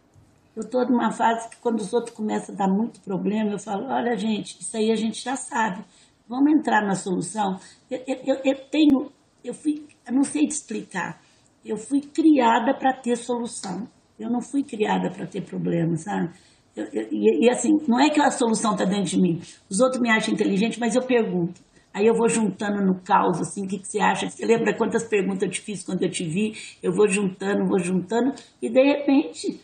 Eu 0.56 0.62
estou 0.62 0.86
numa 0.86 1.12
fase 1.12 1.50
que 1.50 1.58
quando 1.58 1.80
os 1.80 1.92
outros 1.94 2.16
começam 2.16 2.54
a 2.54 2.58
dar 2.58 2.68
muito 2.68 3.00
problema, 3.02 3.52
eu 3.52 3.60
falo, 3.60 3.88
olha 3.88 4.16
gente, 4.16 4.62
isso 4.62 4.78
aí 4.78 4.92
a 4.92 4.96
gente 4.96 5.24
já 5.24 5.36
sabe. 5.36 5.84
Vamos 6.28 6.54
entrar 6.54 6.86
na 6.86 6.96
solução. 6.96 7.58
Eu, 7.90 8.02
eu, 8.08 8.40
eu 8.44 8.56
tenho, 8.70 9.12
eu 9.44 9.54
fui, 9.54 9.86
eu 10.06 10.14
não 10.14 10.24
sei 10.24 10.48
te 10.48 10.52
explicar. 10.52 11.22
Eu 11.66 11.78
fui 11.78 12.02
criada 12.02 12.74
para 12.74 12.94
ter 12.94 13.16
solução. 13.16 13.88
Eu 14.20 14.30
não 14.30 14.42
fui 14.42 14.64
criada 14.64 15.10
para 15.10 15.26
ter 15.26 15.42
problema, 15.42 15.98
sabe? 15.98 16.30
Eu, 16.76 16.86
eu, 16.86 17.08
e, 17.12 17.46
e, 17.46 17.50
assim, 17.50 17.80
não 17.88 18.00
é 18.00 18.10
que 18.10 18.22
a 18.22 18.30
solução 18.30 18.74
está 18.74 18.86
dentro 18.86 19.06
de 19.06 19.22
mim. 19.22 19.42
Os 19.70 19.80
outros 19.80 20.02
me 20.02 20.10
acham 20.10 20.34
inteligente, 20.34 20.80
mas 20.80 20.96
eu 20.96 21.02
pergunto. 21.02 21.62
Aí 21.94 22.08
eu 22.08 22.16
vou 22.16 22.28
juntando 22.28 22.84
no 22.84 23.00
caos, 23.02 23.40
assim, 23.40 23.66
o 23.66 23.68
que, 23.68 23.78
que 23.78 23.88
você 23.88 24.00
acha? 24.00 24.28
Você 24.28 24.44
lembra 24.46 24.76
quantas 24.76 25.04
perguntas 25.04 25.44
eu 25.44 25.50
te 25.50 25.62
fiz 25.62 25.84
quando 25.84 26.02
eu 26.02 26.10
te 26.10 26.24
vi? 26.24 26.54
Eu 26.82 26.92
vou 26.92 27.08
juntando, 27.08 27.68
vou 27.68 27.78
juntando, 27.78 28.34
e 28.60 28.68
de 28.68 28.82
repente 28.82 29.62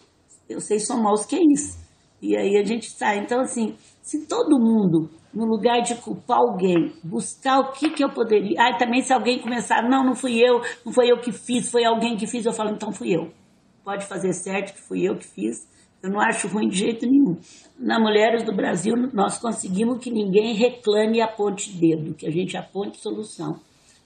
eu 0.49 0.59
sei 0.59 0.79
somar 0.79 1.13
os 1.13 1.25
QIs. 1.25 1.77
E 2.21 2.35
aí 2.35 2.57
a 2.57 2.63
gente 2.63 2.89
sai. 2.89 3.19
Então, 3.19 3.41
assim, 3.41 3.75
se 4.01 4.25
todo 4.27 4.59
mundo, 4.59 5.09
no 5.33 5.45
lugar 5.45 5.81
de 5.81 5.95
culpar 5.95 6.39
alguém, 6.39 6.93
buscar 7.03 7.59
o 7.59 7.71
que, 7.71 7.91
que 7.91 8.03
eu 8.03 8.09
poderia. 8.09 8.57
Ah, 8.59 8.77
também 8.77 9.01
se 9.01 9.13
alguém 9.13 9.39
começar, 9.39 9.87
não, 9.87 10.03
não 10.03 10.15
fui 10.15 10.39
eu, 10.39 10.61
não 10.85 10.91
foi 10.91 11.11
eu 11.11 11.19
que 11.19 11.31
fiz, 11.31 11.69
foi 11.69 11.85
alguém 11.85 12.17
que 12.17 12.27
fiz, 12.27 12.45
eu 12.45 12.51
falo, 12.51 12.71
então 12.71 12.91
fui 12.91 13.15
eu. 13.15 13.31
Pode 13.83 14.05
fazer 14.07 14.33
certo 14.33 14.73
que 14.73 14.81
fui 14.81 15.07
eu 15.07 15.15
que 15.15 15.25
fiz. 15.25 15.67
Eu 16.01 16.09
não 16.09 16.19
acho 16.19 16.47
ruim 16.47 16.69
de 16.69 16.77
jeito 16.77 17.05
nenhum. 17.05 17.37
Na 17.77 17.99
Mulheres 17.99 18.43
do 18.43 18.55
Brasil, 18.55 18.93
nós 19.13 19.37
conseguimos 19.37 19.99
que 19.99 20.09
ninguém 20.09 20.53
reclame 20.55 21.17
e 21.17 21.21
aponte 21.21 21.77
dedo, 21.77 22.15
que 22.15 22.25
a 22.25 22.31
gente 22.31 22.55
aponte 22.55 23.01
solução. 23.01 23.59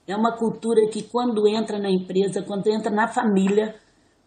É 0.08 0.16
uma 0.16 0.36
cultura 0.36 0.82
que, 0.92 1.04
quando 1.04 1.48
entra 1.48 1.80
na 1.80 1.90
empresa, 1.90 2.42
quando 2.42 2.68
entra 2.68 2.92
na 2.92 3.08
família, 3.08 3.76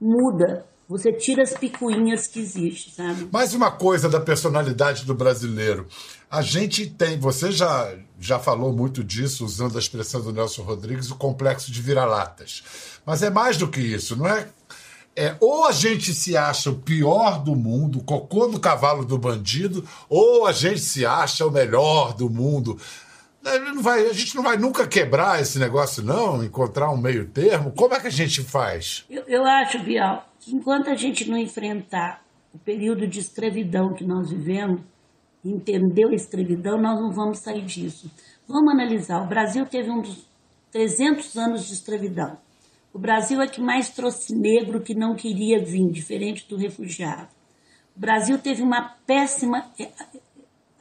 muda 0.01 0.65
você 0.89 1.13
tira 1.13 1.43
as 1.43 1.53
picuinhas 1.53 2.29
que 2.29 2.39
existem, 2.39 2.93
sabe? 2.93 3.29
Mais 3.33 3.55
uma 3.55 3.71
coisa 3.71 4.09
da 4.09 4.21
personalidade 4.21 5.05
do 5.05 5.15
brasileiro. 5.15 5.87
A 6.31 6.43
gente 6.43 6.87
tem, 6.87 7.19
você 7.19 7.51
já, 7.51 7.93
já 8.21 8.39
falou 8.39 8.73
muito 8.73 9.03
disso, 9.03 9.45
usando 9.45 9.77
a 9.77 9.81
expressão 9.81 10.21
do 10.21 10.33
Nelson 10.33 10.63
Rodrigues, 10.63 11.11
o 11.11 11.17
complexo 11.17 11.73
de 11.73 11.83
vira-latas. 11.83 12.63
Mas 13.05 13.23
é 13.23 13.31
mais 13.31 13.57
do 13.57 13.69
que 13.69 13.81
isso, 13.81 14.17
não 14.17 14.29
é? 14.29 14.49
É, 15.19 15.35
ou 15.41 15.65
a 15.65 15.73
gente 15.73 16.13
se 16.13 16.37
acha 16.37 16.71
o 16.71 16.77
pior 16.77 17.43
do 17.43 17.57
mundo, 17.57 18.01
o 18.01 18.05
cocô 18.05 18.47
do 18.49 18.61
cavalo 18.61 19.03
do 19.03 19.17
bandido, 19.17 19.83
ou 20.11 20.47
a 20.47 20.53
gente 20.53 20.81
se 20.81 21.07
acha 21.07 21.47
o 21.47 21.51
melhor 21.51 22.13
do 22.13 22.29
mundo. 22.29 22.79
Vai, 23.81 24.09
a 24.09 24.13
gente 24.13 24.35
não 24.35 24.43
vai 24.43 24.57
nunca 24.57 24.89
quebrar 24.89 25.41
esse 25.41 25.59
negócio, 25.59 26.03
não? 26.03 26.43
Encontrar 26.43 26.91
um 26.91 26.97
meio 26.97 27.29
termo? 27.29 27.71
Como 27.71 27.95
é 27.95 28.01
que 28.01 28.09
a 28.09 28.11
gente 28.11 28.43
faz? 28.43 29.05
Eu, 29.09 29.23
eu 29.29 29.45
acho, 29.45 29.79
Bial, 29.79 30.29
que 30.41 30.53
enquanto 30.53 30.91
a 30.91 30.97
gente 30.97 31.31
não 31.31 31.39
enfrentar 31.39 32.25
o 32.53 32.59
período 32.59 33.07
de 33.07 33.21
escravidão 33.21 33.95
que 33.95 34.05
nós 34.05 34.31
vivemos, 34.31 34.81
entender 35.45 36.09
a 36.09 36.15
escravidão, 36.15 36.77
nós 36.81 37.01
não 37.01 37.13
vamos 37.13 37.39
sair 37.39 37.65
disso. 37.65 38.11
Vamos 38.49 38.73
analisar. 38.73 39.23
O 39.23 39.29
Brasil 39.29 39.65
teve 39.65 39.91
um 39.91 40.01
dos 40.01 40.27
300 40.73 41.37
anos 41.37 41.67
de 41.67 41.75
escravidão. 41.75 42.37
O 42.93 42.99
Brasil 42.99 43.41
é 43.41 43.47
que 43.47 43.61
mais 43.61 43.91
trouxe 43.91 44.35
negro 44.35 44.81
que 44.81 44.95
não 44.95 45.15
queria 45.15 45.63
vir, 45.63 45.89
diferente 45.93 46.49
do 46.49 46.57
refugiado. 46.57 47.29
O 47.97 48.01
Brasil 48.01 48.39
teve 48.39 48.63
uma 48.63 48.97
péssima 49.07 49.71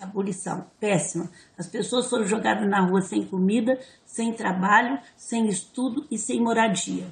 abolição, 0.05 0.65
péssima. 0.79 1.29
As 1.57 1.67
pessoas 1.67 2.09
foram 2.09 2.25
jogadas 2.25 2.69
na 2.69 2.85
rua 2.87 3.01
sem 3.01 3.25
comida, 3.25 3.77
sem 4.05 4.33
trabalho, 4.33 4.99
sem 5.15 5.47
estudo 5.47 6.05
e 6.09 6.17
sem 6.17 6.41
moradia. 6.41 7.05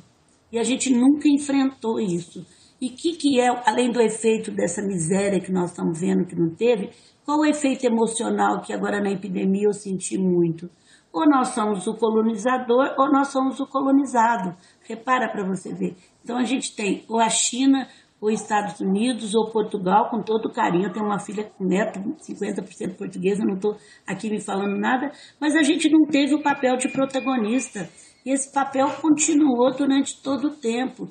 E 0.52 0.60
a 0.60 0.64
gente 0.64 0.94
nunca 0.94 1.28
enfrentou 1.28 2.00
isso. 2.00 2.46
E 2.80 2.88
o 2.88 2.96
que, 2.96 3.16
que 3.16 3.40
é, 3.40 3.48
além 3.66 3.92
do 3.92 4.02
efeito 4.02 4.52
dessa 4.52 4.82
miséria 4.82 5.40
que 5.40 5.52
nós 5.52 5.72
estamos 5.72 6.00
vendo 6.00 6.26
que 6.26 6.36
não 6.36 6.54
teve, 6.54 6.90
qual 7.26 7.40
o 7.40 7.46
efeito 7.46 7.86
emocional 7.86 8.62
que 8.62 8.74
agora 8.74 9.02
na 9.02 9.10
epidemia 9.10 9.68
eu 9.68 9.74
senti 9.74 10.18
muito? 10.18 10.70
Ou 11.14 11.26
nós 11.26 11.50
somos 11.50 11.88
o 11.88 11.94
colonizador 11.94 12.94
ou 12.98 13.10
nós 13.12 13.30
somos 13.30 13.60
o 13.60 13.68
colonizado. 13.68 14.56
Repara 14.82 15.30
para 15.30 15.48
você 15.48 15.74
ver. 15.74 15.96
Então 16.24 16.38
a 16.38 16.44
gente 16.44 16.76
tem 16.76 17.06
ou 17.08 17.20
a 17.20 17.30
China 17.30 17.88
ou 18.24 18.32
Estados 18.32 18.80
Unidos 18.80 19.36
ou 19.36 19.52
Portugal, 19.52 20.10
com 20.10 20.22
todo 20.22 20.50
carinho. 20.50 20.86
Eu 20.86 20.94
tenho 20.94 21.06
uma 21.06 21.20
filha 21.20 21.52
neto 21.60 22.00
50% 22.00 22.96
portuguesa, 22.96 23.44
não 23.44 23.56
estou 23.56 23.76
aqui 24.08 24.30
me 24.30 24.40
falando 24.40 24.80
nada, 24.80 25.12
mas 25.42 25.54
a 25.58 25.62
gente 25.62 25.90
não 25.90 26.06
teve 26.06 26.34
o 26.34 26.42
papel 26.42 26.78
de 26.78 26.88
protagonista. 26.88 27.90
E 28.26 28.32
esse 28.32 28.50
papel 28.54 28.88
continuou 29.02 29.76
durante 29.76 30.24
todo 30.24 30.48
o 30.48 30.56
tempo. 30.56 31.10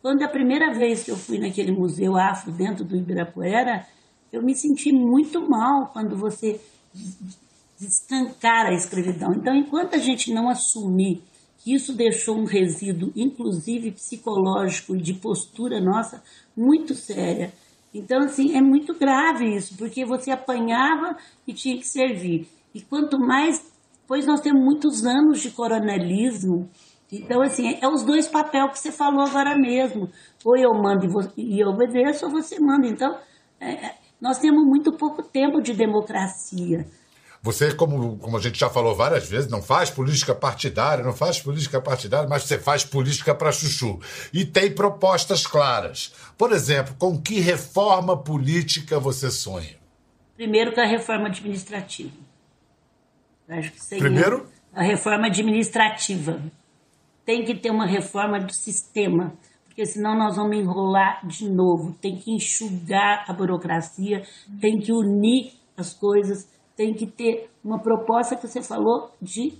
Quando 0.00 0.22
a 0.22 0.28
primeira 0.28 0.72
vez 0.72 1.02
que 1.02 1.10
eu 1.10 1.16
fui 1.16 1.36
naquele 1.36 1.72
museu 1.72 2.16
afro 2.16 2.52
dentro 2.52 2.84
do 2.84 2.96
Ibirapuera, 2.96 3.84
eu 4.32 4.40
me 4.40 4.54
senti 4.54 4.92
muito 4.92 5.40
mal 5.40 5.88
quando 5.92 6.16
você 6.16 6.60
estancar 7.80 8.66
a 8.66 8.72
escravidão. 8.72 9.32
Então, 9.36 9.52
enquanto 9.52 9.96
a 9.96 9.98
gente 9.98 10.32
não 10.32 10.48
assumir 10.48 11.24
que 11.62 11.72
isso 11.72 11.94
deixou 11.94 12.36
um 12.36 12.44
resíduo, 12.44 13.12
inclusive 13.14 13.92
psicológico 13.92 14.96
e 14.96 15.00
de 15.00 15.14
postura 15.14 15.80
nossa, 15.80 16.22
muito 16.56 16.94
séria. 16.94 17.52
Então, 17.94 18.20
assim, 18.20 18.56
é 18.56 18.60
muito 18.60 18.94
grave 18.98 19.54
isso, 19.54 19.76
porque 19.76 20.04
você 20.04 20.30
apanhava 20.30 21.16
e 21.46 21.52
tinha 21.52 21.76
que 21.76 21.86
servir. 21.86 22.48
E 22.74 22.80
quanto 22.80 23.18
mais, 23.18 23.64
pois 24.08 24.26
nós 24.26 24.40
temos 24.40 24.64
muitos 24.64 25.04
anos 25.06 25.40
de 25.40 25.50
coronelismo, 25.50 26.68
Então, 27.12 27.42
assim, 27.42 27.78
é 27.78 27.86
os 27.86 28.02
dois 28.02 28.26
papéis 28.26 28.70
que 28.70 28.78
você 28.78 28.90
falou 28.90 29.20
agora 29.20 29.54
mesmo. 29.54 30.08
Ou 30.42 30.56
eu 30.56 30.72
mando 30.72 31.06
e, 31.36 31.60
eu 31.60 31.68
obedeço, 31.68 32.24
ou 32.24 32.32
você 32.32 32.58
manda. 32.58 32.86
Então, 32.86 33.14
é, 33.60 33.72
é, 33.86 33.94
nós 34.18 34.38
temos 34.38 34.64
muito 34.64 34.96
pouco 34.96 35.22
tempo 35.22 35.60
de 35.60 35.74
democracia. 35.74 36.86
Você, 37.42 37.74
como, 37.74 38.16
como 38.18 38.36
a 38.36 38.40
gente 38.40 38.60
já 38.60 38.70
falou 38.70 38.94
várias 38.94 39.28
vezes, 39.28 39.50
não 39.50 39.60
faz 39.60 39.90
política 39.90 40.32
partidária, 40.32 41.02
não 41.02 41.12
faz 41.12 41.40
política 41.40 41.80
partidária, 41.80 42.28
mas 42.28 42.44
você 42.44 42.56
faz 42.56 42.84
política 42.84 43.34
para 43.34 43.50
chuchu. 43.50 43.98
E 44.32 44.44
tem 44.44 44.72
propostas 44.72 45.44
claras. 45.44 46.14
Por 46.38 46.52
exemplo, 46.52 46.94
com 46.96 47.20
que 47.20 47.40
reforma 47.40 48.16
política 48.16 49.00
você 49.00 49.28
sonha? 49.28 49.76
Primeiro, 50.36 50.72
com 50.72 50.80
a 50.80 50.86
reforma 50.86 51.26
administrativa. 51.26 52.12
Acho 53.48 53.72
que 53.72 53.84
seria 53.84 54.04
Primeiro? 54.04 54.46
A 54.72 54.84
reforma 54.84 55.26
administrativa. 55.26 56.40
Tem 57.26 57.44
que 57.44 57.56
ter 57.56 57.70
uma 57.70 57.86
reforma 57.86 58.38
do 58.38 58.52
sistema, 58.52 59.32
porque 59.64 59.84
senão 59.84 60.16
nós 60.16 60.36
vamos 60.36 60.56
enrolar 60.56 61.26
de 61.26 61.48
novo. 61.48 61.92
Tem 62.00 62.16
que 62.16 62.30
enxugar 62.30 63.24
a 63.26 63.32
burocracia, 63.32 64.22
tem 64.60 64.78
que 64.78 64.92
unir 64.92 65.54
as 65.76 65.92
coisas 65.92 66.51
tem 66.76 66.94
que 66.94 67.06
ter 67.06 67.50
uma 67.64 67.80
proposta 67.80 68.36
que 68.36 68.46
você 68.46 68.62
falou 68.62 69.10
de, 69.20 69.52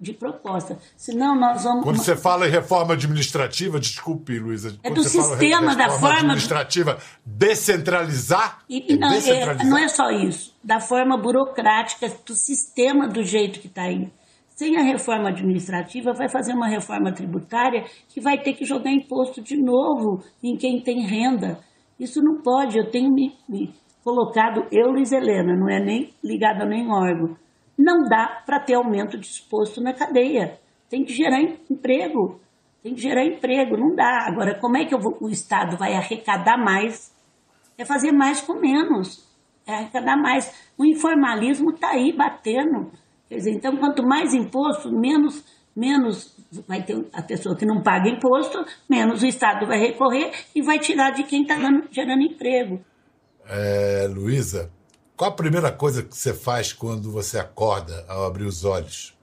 de 0.00 0.12
proposta. 0.12 0.78
Senão 0.96 1.38
nós 1.38 1.64
vamos. 1.64 1.84
Quando 1.84 1.98
você 1.98 2.16
fala 2.16 2.46
em 2.46 2.50
reforma 2.50 2.94
administrativa, 2.94 3.80
desculpe, 3.80 4.38
Luísa. 4.38 4.76
É 4.82 4.90
do 4.90 5.02
sistema, 5.02 5.74
da 5.74 5.90
forma. 5.90 6.18
administrativa, 6.18 6.98
descentralizar? 7.24 8.62
E, 8.68 8.96
não, 8.96 9.08
é 9.08 9.14
descentralizar. 9.14 9.66
É, 9.66 9.68
não 9.68 9.78
é 9.78 9.88
só 9.88 10.10
isso. 10.10 10.54
Da 10.62 10.80
forma 10.80 11.16
burocrática, 11.16 12.08
do 12.26 12.34
sistema 12.34 13.08
do 13.08 13.22
jeito 13.22 13.60
que 13.60 13.66
está 13.66 13.82
aí. 13.82 14.10
Sem 14.54 14.76
a 14.76 14.82
reforma 14.82 15.30
administrativa, 15.30 16.12
vai 16.12 16.28
fazer 16.28 16.52
uma 16.52 16.68
reforma 16.68 17.10
tributária 17.12 17.84
que 18.08 18.20
vai 18.20 18.40
ter 18.40 18.52
que 18.52 18.64
jogar 18.64 18.92
imposto 18.92 19.42
de 19.42 19.56
novo 19.56 20.22
em 20.42 20.56
quem 20.56 20.80
tem 20.82 21.06
renda. 21.06 21.58
Isso 21.98 22.20
não 22.22 22.42
pode. 22.42 22.78
Eu 22.78 22.90
tenho 22.90 23.10
me, 23.10 23.34
me 23.48 23.72
colocado 24.04 24.66
eu, 24.70 24.88
Luiz 24.90 25.12
Helena, 25.12 25.54
não 25.56 25.68
é 25.68 25.80
nem 25.80 26.12
ligada 26.22 26.64
nem 26.64 26.90
órgão. 26.90 27.36
Não 27.78 28.04
dá 28.08 28.42
para 28.44 28.60
ter 28.60 28.74
aumento 28.74 29.18
disposto 29.18 29.80
na 29.80 29.92
cadeia. 29.92 30.58
Tem 30.88 31.04
que 31.04 31.12
gerar 31.12 31.40
emprego. 31.40 32.40
Tem 32.82 32.94
que 32.94 33.00
gerar 33.00 33.24
emprego, 33.24 33.76
não 33.76 33.94
dá. 33.94 34.26
Agora, 34.28 34.58
como 34.60 34.76
é 34.76 34.84
que 34.84 34.96
vou, 34.96 35.16
o 35.20 35.28
Estado 35.28 35.76
vai 35.76 35.94
arrecadar 35.94 36.58
mais? 36.58 37.12
É 37.78 37.84
fazer 37.84 38.12
mais 38.12 38.40
com 38.40 38.60
menos. 38.60 39.26
É 39.66 39.74
arrecadar 39.74 40.16
mais. 40.16 40.72
O 40.76 40.84
informalismo 40.84 41.70
está 41.70 41.90
aí 41.90 42.12
batendo. 42.12 42.90
Quer 43.28 43.36
dizer, 43.36 43.52
então, 43.52 43.76
quanto 43.76 44.02
mais 44.02 44.34
imposto, 44.34 44.90
menos, 44.92 45.42
menos 45.74 46.36
vai 46.68 46.82
ter 46.82 46.96
a 47.14 47.22
pessoa 47.22 47.56
que 47.56 47.64
não 47.64 47.82
paga 47.82 48.10
imposto, 48.10 48.62
menos 48.90 49.22
o 49.22 49.26
Estado 49.26 49.66
vai 49.66 49.78
recorrer 49.78 50.30
e 50.54 50.60
vai 50.60 50.78
tirar 50.78 51.12
de 51.12 51.22
quem 51.22 51.42
está 51.42 51.56
gerando 51.90 52.22
emprego. 52.22 52.80
É, 53.48 54.08
Luísa, 54.08 54.70
qual 55.16 55.30
a 55.30 55.34
primeira 55.34 55.70
coisa 55.70 56.02
que 56.02 56.16
você 56.16 56.34
faz 56.34 56.72
quando 56.72 57.10
você 57.10 57.38
acorda 57.38 58.04
ao 58.08 58.24
abrir 58.24 58.44
os 58.44 58.64
olhos? 58.64 59.16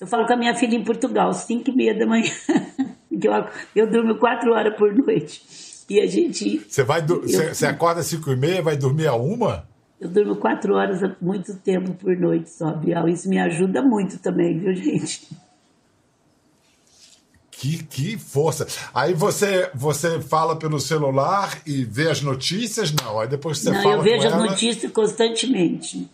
Eu 0.00 0.06
falo 0.06 0.26
com 0.26 0.34
a 0.34 0.36
minha 0.36 0.54
filha 0.54 0.76
em 0.76 0.84
Portugal, 0.84 1.32
5 1.32 1.70
e 1.70 1.74
meia 1.74 1.98
da 1.98 2.06
manhã. 2.06 2.30
eu, 3.10 3.32
eu 3.74 3.90
durmo 3.90 4.18
quatro 4.18 4.52
horas 4.52 4.76
por 4.76 4.94
noite. 4.94 5.42
E 5.88 6.00
a 6.00 6.06
gente. 6.06 6.58
Você, 6.68 6.82
vai 6.82 7.00
eu, 7.00 7.22
você, 7.22 7.66
acorda 7.66 8.00
às 8.00 8.06
5 8.06 8.30
e 8.30 8.36
meia 8.36 8.62
vai 8.62 8.76
dormir 8.76 9.06
a 9.06 9.14
uma? 9.14 9.66
Eu 10.00 10.10
durmo 10.10 10.36
quatro 10.36 10.74
horas 10.74 11.02
há 11.02 11.16
muito 11.20 11.56
tempo 11.58 11.94
por 11.94 12.14
noite 12.16 12.50
só, 12.50 12.72
Bial. 12.72 13.08
Isso 13.08 13.28
me 13.28 13.38
ajuda 13.38 13.80
muito 13.80 14.18
também, 14.18 14.58
viu, 14.58 14.74
gente? 14.74 15.28
Que, 17.58 17.82
que 17.82 18.18
força! 18.18 18.66
Aí 18.94 19.14
você 19.14 19.70
você 19.74 20.20
fala 20.20 20.58
pelo 20.58 20.78
celular 20.78 21.62
e 21.66 21.84
vê 21.84 22.10
as 22.10 22.20
notícias? 22.20 22.92
Não, 22.92 23.18
aí 23.18 23.28
depois 23.28 23.58
você 23.58 23.70
não, 23.70 23.82
fala. 23.82 23.96
Eu 23.96 24.02
vejo 24.02 24.26
as 24.26 24.32
ela... 24.32 24.46
notícias 24.46 24.92
constantemente. 24.92 26.08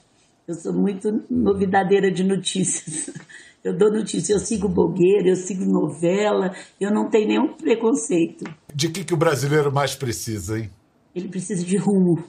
Eu 0.47 0.55
sou 0.55 0.73
muito 0.73 1.09
novidadeira 1.29 2.13
de 2.13 2.23
notícias. 2.23 3.11
Eu 3.65 3.79
dou 3.79 3.93
notícia, 3.93 4.33
eu 4.33 4.41
sigo 4.41 4.69
blogueira, 4.69 5.29
eu 5.29 5.37
sigo 5.37 5.65
novela, 5.65 6.53
eu 6.81 6.91
não 6.91 7.09
tenho 7.09 7.29
nenhum 7.29 7.55
preconceito. 7.55 8.45
De 8.75 8.89
que, 8.89 9.05
que 9.05 9.15
o 9.15 9.17
brasileiro 9.17 9.73
mais 9.73 9.95
precisa, 9.95 10.59
hein? 10.59 10.69
Ele 11.15 11.29
precisa 11.29 11.65
de 11.65 11.77
rumo. 11.77 12.25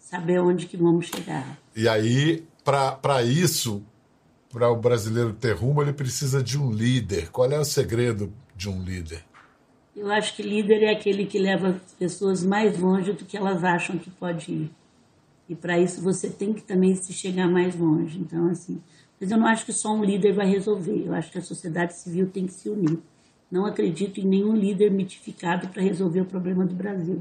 Saber 0.00 0.40
onde 0.40 0.66
que 0.66 0.76
vamos 0.76 1.06
chegar. 1.06 1.56
E 1.76 1.88
aí, 1.88 2.42
para 2.64 3.22
isso, 3.22 3.84
para 4.54 4.70
o 4.70 4.76
brasileiro 4.76 5.32
ter 5.32 5.56
rumo, 5.56 5.82
ele 5.82 5.92
precisa 5.92 6.40
de 6.40 6.56
um 6.56 6.70
líder. 6.70 7.28
Qual 7.32 7.50
é 7.50 7.58
o 7.58 7.64
segredo 7.64 8.32
de 8.56 8.70
um 8.70 8.80
líder? 8.84 9.24
Eu 9.96 10.08
acho 10.12 10.36
que 10.36 10.44
líder 10.44 10.84
é 10.84 10.92
aquele 10.92 11.26
que 11.26 11.40
leva 11.40 11.70
as 11.70 11.92
pessoas 11.94 12.44
mais 12.44 12.78
longe 12.78 13.12
do 13.12 13.24
que 13.24 13.36
elas 13.36 13.64
acham 13.64 13.98
que 13.98 14.08
pode 14.10 14.52
ir. 14.52 14.70
E 15.48 15.56
para 15.56 15.76
isso 15.76 16.00
você 16.00 16.30
tem 16.30 16.52
que 16.52 16.62
também 16.62 16.94
se 16.94 17.12
chegar 17.12 17.48
mais 17.48 17.74
longe. 17.76 18.16
Então, 18.20 18.46
assim, 18.48 18.80
mas 19.20 19.28
eu 19.28 19.36
não 19.36 19.46
acho 19.48 19.66
que 19.66 19.72
só 19.72 19.92
um 19.92 20.04
líder 20.04 20.32
vai 20.32 20.46
resolver. 20.46 21.02
Eu 21.04 21.14
acho 21.14 21.32
que 21.32 21.38
a 21.38 21.42
sociedade 21.42 21.96
civil 21.96 22.30
tem 22.30 22.46
que 22.46 22.52
se 22.52 22.68
unir. 22.68 23.00
Não 23.50 23.66
acredito 23.66 24.20
em 24.20 24.24
nenhum 24.24 24.54
líder 24.54 24.92
mitificado 24.92 25.66
para 25.66 25.82
resolver 25.82 26.20
o 26.20 26.26
problema 26.26 26.64
do 26.64 26.76
Brasil. 26.76 27.20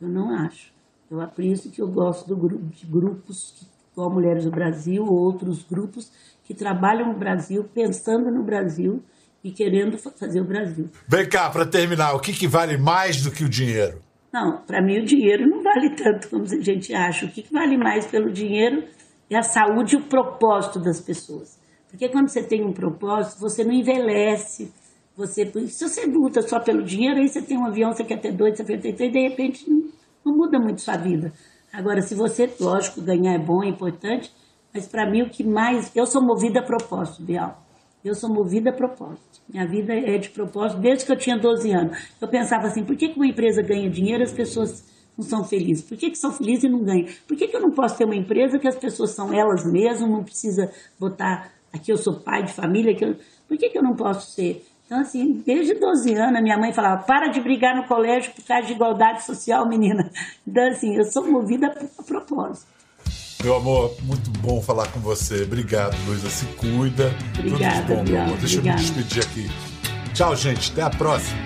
Eu 0.00 0.08
não 0.08 0.30
acho. 0.30 0.72
Eu, 1.08 1.24
por 1.28 1.44
isso 1.44 1.70
que 1.70 1.80
eu 1.80 1.86
gosto 1.86 2.26
do 2.26 2.36
grupo, 2.36 2.64
de 2.64 2.84
grupos 2.84 3.64
como 3.94 4.16
Mulheres 4.16 4.44
do 4.44 4.50
Brasil, 4.50 5.04
ou 5.04 5.16
outros 5.16 5.62
grupos 5.62 6.10
que 6.44 6.54
trabalham 6.54 7.12
no 7.12 7.18
Brasil, 7.18 7.64
pensando 7.74 8.30
no 8.30 8.42
Brasil 8.42 9.02
e 9.42 9.50
querendo 9.50 9.98
fazer 9.98 10.40
o 10.40 10.44
Brasil. 10.44 10.88
Vem 11.08 11.28
cá, 11.28 11.50
para 11.50 11.66
terminar, 11.66 12.14
o 12.14 12.20
que, 12.20 12.32
que 12.32 12.46
vale 12.46 12.76
mais 12.76 13.22
do 13.22 13.30
que 13.30 13.44
o 13.44 13.48
dinheiro? 13.48 14.00
Não, 14.32 14.58
para 14.66 14.82
mim 14.82 14.98
o 14.98 15.04
dinheiro 15.04 15.48
não 15.48 15.62
vale 15.62 15.90
tanto 15.90 16.28
como 16.28 16.44
a 16.44 16.60
gente 16.60 16.92
acha. 16.94 17.26
O 17.26 17.28
que, 17.28 17.42
que 17.42 17.52
vale 17.52 17.76
mais 17.76 18.06
pelo 18.06 18.32
dinheiro 18.32 18.84
é 19.30 19.36
a 19.36 19.42
saúde 19.42 19.94
e 19.94 19.98
o 19.98 20.02
propósito 20.02 20.80
das 20.80 21.00
pessoas. 21.00 21.58
Porque 21.88 22.08
quando 22.08 22.28
você 22.28 22.42
tem 22.42 22.64
um 22.64 22.72
propósito, 22.72 23.38
você 23.38 23.62
não 23.62 23.72
envelhece. 23.72 24.72
Você, 25.16 25.46
se 25.68 25.88
você 25.88 26.06
luta 26.06 26.42
só 26.42 26.58
pelo 26.58 26.82
dinheiro, 26.82 27.20
aí 27.20 27.28
você 27.28 27.40
tem 27.40 27.56
um 27.56 27.66
avião, 27.66 27.92
você 27.92 28.02
quer 28.02 28.18
ter 28.18 28.32
dois, 28.32 28.56
você 28.56 28.64
quer 28.64 28.80
ter 28.80 28.94
três, 28.94 29.12
de 29.12 29.28
repente 29.28 29.70
não, 29.70 29.84
não 30.24 30.36
muda 30.36 30.58
muito 30.58 30.80
sua 30.80 30.96
vida. 30.96 31.32
Agora, 31.72 32.02
se 32.02 32.14
você, 32.14 32.50
lógico, 32.58 33.00
ganhar 33.00 33.34
é 33.34 33.38
bom, 33.38 33.62
é 33.62 33.68
importante, 33.68 34.32
mas 34.74 34.88
para 34.88 35.08
mim 35.08 35.22
o 35.22 35.30
que 35.30 35.44
mais. 35.44 35.94
Eu 35.94 36.04
sou 36.04 36.20
movida 36.20 36.58
a 36.58 36.62
propósito, 36.62 37.22
Bial. 37.22 37.62
Eu 38.04 38.14
sou 38.14 38.28
movida 38.28 38.70
a 38.70 38.72
propósito. 38.72 39.40
Minha 39.48 39.66
vida 39.66 39.94
é 39.94 40.18
de 40.18 40.28
propósito 40.28 40.80
desde 40.80 41.06
que 41.06 41.12
eu 41.12 41.16
tinha 41.16 41.38
12 41.38 41.70
anos. 41.70 41.98
Eu 42.20 42.28
pensava 42.28 42.66
assim: 42.66 42.84
por 42.84 42.96
que, 42.96 43.06
uma 43.14 43.26
empresa 43.26 43.62
ganha 43.62 43.88
dinheiro 43.88 44.22
e 44.22 44.24
as 44.24 44.32
pessoas 44.32 44.84
não 45.16 45.24
são 45.24 45.44
felizes? 45.44 45.84
Por 45.84 45.96
que, 45.96 46.10
que 46.10 46.18
são 46.18 46.32
felizes 46.32 46.64
e 46.64 46.68
não 46.68 46.82
ganham? 46.82 47.06
Por 47.26 47.36
que, 47.36 47.46
que 47.46 47.56
eu 47.56 47.60
não 47.60 47.70
posso 47.70 47.96
ter 47.96 48.04
uma 48.04 48.16
empresa 48.16 48.58
que 48.58 48.66
as 48.68 48.76
pessoas 48.76 49.10
são 49.10 49.32
elas 49.32 49.64
mesmas, 49.64 50.10
não 50.10 50.24
precisa 50.24 50.70
botar 50.98 51.52
aqui 51.72 51.92
eu 51.92 51.96
sou 51.96 52.20
pai 52.20 52.42
de 52.42 52.52
família? 52.52 52.94
Que 52.94 53.04
eu... 53.04 53.16
Por 53.48 53.56
que, 53.56 53.70
que 53.70 53.78
eu 53.78 53.82
não 53.82 53.94
posso 53.94 54.32
ser? 54.32 54.66
Então, 54.84 55.00
assim, 55.00 55.42
desde 55.46 55.74
12 55.74 56.14
anos, 56.14 56.38
a 56.38 56.42
minha 56.42 56.58
mãe 56.58 56.72
falava: 56.72 57.04
para 57.04 57.28
de 57.28 57.40
brigar 57.40 57.74
no 57.76 57.86
colégio 57.86 58.32
por 58.34 58.44
causa 58.44 58.66
de 58.66 58.72
igualdade 58.74 59.24
social, 59.24 59.66
menina. 59.68 60.10
Então, 60.46 60.66
assim, 60.68 60.94
eu 60.96 61.04
sou 61.04 61.26
movida 61.30 61.68
a 61.98 62.02
propósito. 62.02 62.73
Meu 63.44 63.56
amor, 63.56 63.94
muito 64.04 64.30
bom 64.40 64.62
falar 64.62 64.90
com 64.90 65.00
você. 65.00 65.42
Obrigado, 65.42 65.94
Luísa. 66.06 66.30
Se 66.30 66.46
cuida. 66.56 67.10
Obrigada, 67.38 67.82
Tudo 67.82 67.96
bom, 67.96 68.02
meu 68.04 68.22
amor. 68.22 68.38
Deixa 68.38 68.56
obrigada. 68.56 68.80
eu 68.80 68.94
me 68.94 69.02
despedir 69.02 69.22
aqui. 69.22 70.14
Tchau, 70.14 70.34
gente. 70.34 70.72
Até 70.72 70.80
a 70.80 70.88
próxima. 70.88 71.38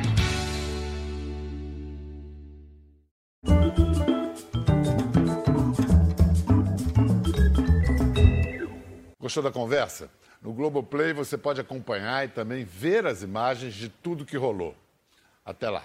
Gostou 9.18 9.42
da 9.42 9.50
conversa? 9.50 10.08
No 10.40 10.52
Globoplay 10.52 11.12
você 11.12 11.36
pode 11.36 11.60
acompanhar 11.60 12.24
e 12.24 12.28
também 12.28 12.64
ver 12.64 13.08
as 13.08 13.24
imagens 13.24 13.74
de 13.74 13.88
tudo 13.88 14.24
que 14.24 14.36
rolou. 14.36 14.72
Até 15.44 15.68
lá. 15.68 15.82